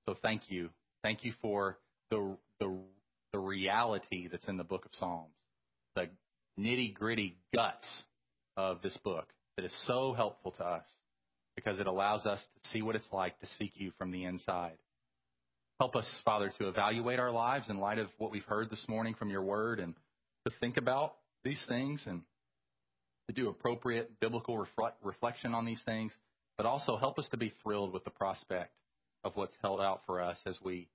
So 0.08 0.16
thank 0.22 0.50
you. 0.50 0.70
Thank 1.02 1.22
you 1.22 1.34
for 1.42 1.76
the, 2.10 2.38
the, 2.60 2.76
the 3.32 3.38
reality 3.38 4.28
that's 4.30 4.46
in 4.46 4.56
the 4.56 4.64
book 4.64 4.84
of 4.84 4.92
Psalms, 4.98 5.34
the 5.94 6.08
nitty 6.58 6.94
gritty 6.94 7.36
guts 7.54 7.86
of 8.56 8.82
this 8.82 8.96
book 9.04 9.28
that 9.56 9.64
is 9.64 9.72
so 9.86 10.12
helpful 10.14 10.52
to 10.52 10.64
us 10.64 10.84
because 11.54 11.80
it 11.80 11.86
allows 11.86 12.26
us 12.26 12.40
to 12.40 12.70
see 12.70 12.82
what 12.82 12.96
it's 12.96 13.08
like 13.12 13.38
to 13.40 13.46
seek 13.58 13.72
you 13.74 13.92
from 13.98 14.10
the 14.10 14.24
inside. 14.24 14.76
Help 15.80 15.96
us, 15.96 16.06
Father, 16.24 16.52
to 16.58 16.68
evaluate 16.68 17.18
our 17.18 17.30
lives 17.30 17.68
in 17.68 17.78
light 17.78 17.98
of 17.98 18.08
what 18.18 18.30
we've 18.30 18.44
heard 18.44 18.70
this 18.70 18.84
morning 18.88 19.14
from 19.14 19.30
your 19.30 19.42
word 19.42 19.80
and 19.80 19.94
to 20.46 20.52
think 20.60 20.76
about 20.76 21.16
these 21.44 21.62
things 21.68 22.02
and 22.06 22.22
to 23.28 23.34
do 23.34 23.48
appropriate 23.48 24.20
biblical 24.20 24.56
reflect, 24.56 24.96
reflection 25.02 25.52
on 25.54 25.66
these 25.66 25.80
things, 25.84 26.12
but 26.56 26.66
also 26.66 26.96
help 26.96 27.18
us 27.18 27.26
to 27.30 27.36
be 27.36 27.52
thrilled 27.62 27.92
with 27.92 28.04
the 28.04 28.10
prospect 28.10 28.72
of 29.24 29.32
what's 29.34 29.54
held 29.62 29.80
out 29.80 30.02
for 30.06 30.20
us 30.20 30.38
as 30.46 30.56
we 30.64 30.88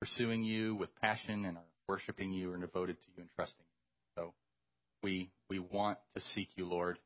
pursuing 0.00 0.44
you 0.44 0.74
with 0.76 0.94
passion 1.00 1.44
and 1.44 1.56
are 1.56 1.62
worshiping 1.88 2.32
you 2.32 2.52
and 2.52 2.60
devoted 2.60 2.96
to 2.96 3.08
you 3.16 3.22
and 3.22 3.28
trusting 3.34 3.64
you. 3.64 4.22
So 4.22 4.34
we 5.02 5.30
we 5.48 5.58
want 5.58 5.98
to 6.14 6.22
seek 6.34 6.48
you, 6.56 6.66
Lord. 6.66 6.98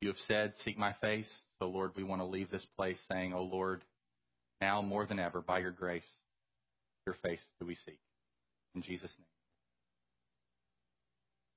You 0.00 0.08
have 0.08 0.16
said, 0.26 0.52
Seek 0.64 0.78
my 0.78 0.94
face. 1.00 1.30
So 1.58 1.68
Lord, 1.68 1.92
we 1.96 2.02
want 2.02 2.20
to 2.20 2.26
leave 2.26 2.50
this 2.50 2.66
place 2.76 2.98
saying, 3.10 3.32
Oh 3.32 3.44
Lord, 3.44 3.82
now 4.60 4.82
more 4.82 5.06
than 5.06 5.18
ever, 5.18 5.40
by 5.40 5.60
your 5.60 5.70
grace, 5.70 6.02
your 7.06 7.16
face 7.22 7.40
do 7.60 7.66
we 7.66 7.76
seek. 7.86 7.98
In 8.74 8.82
Jesus' 8.82 9.10
name. 9.18 9.31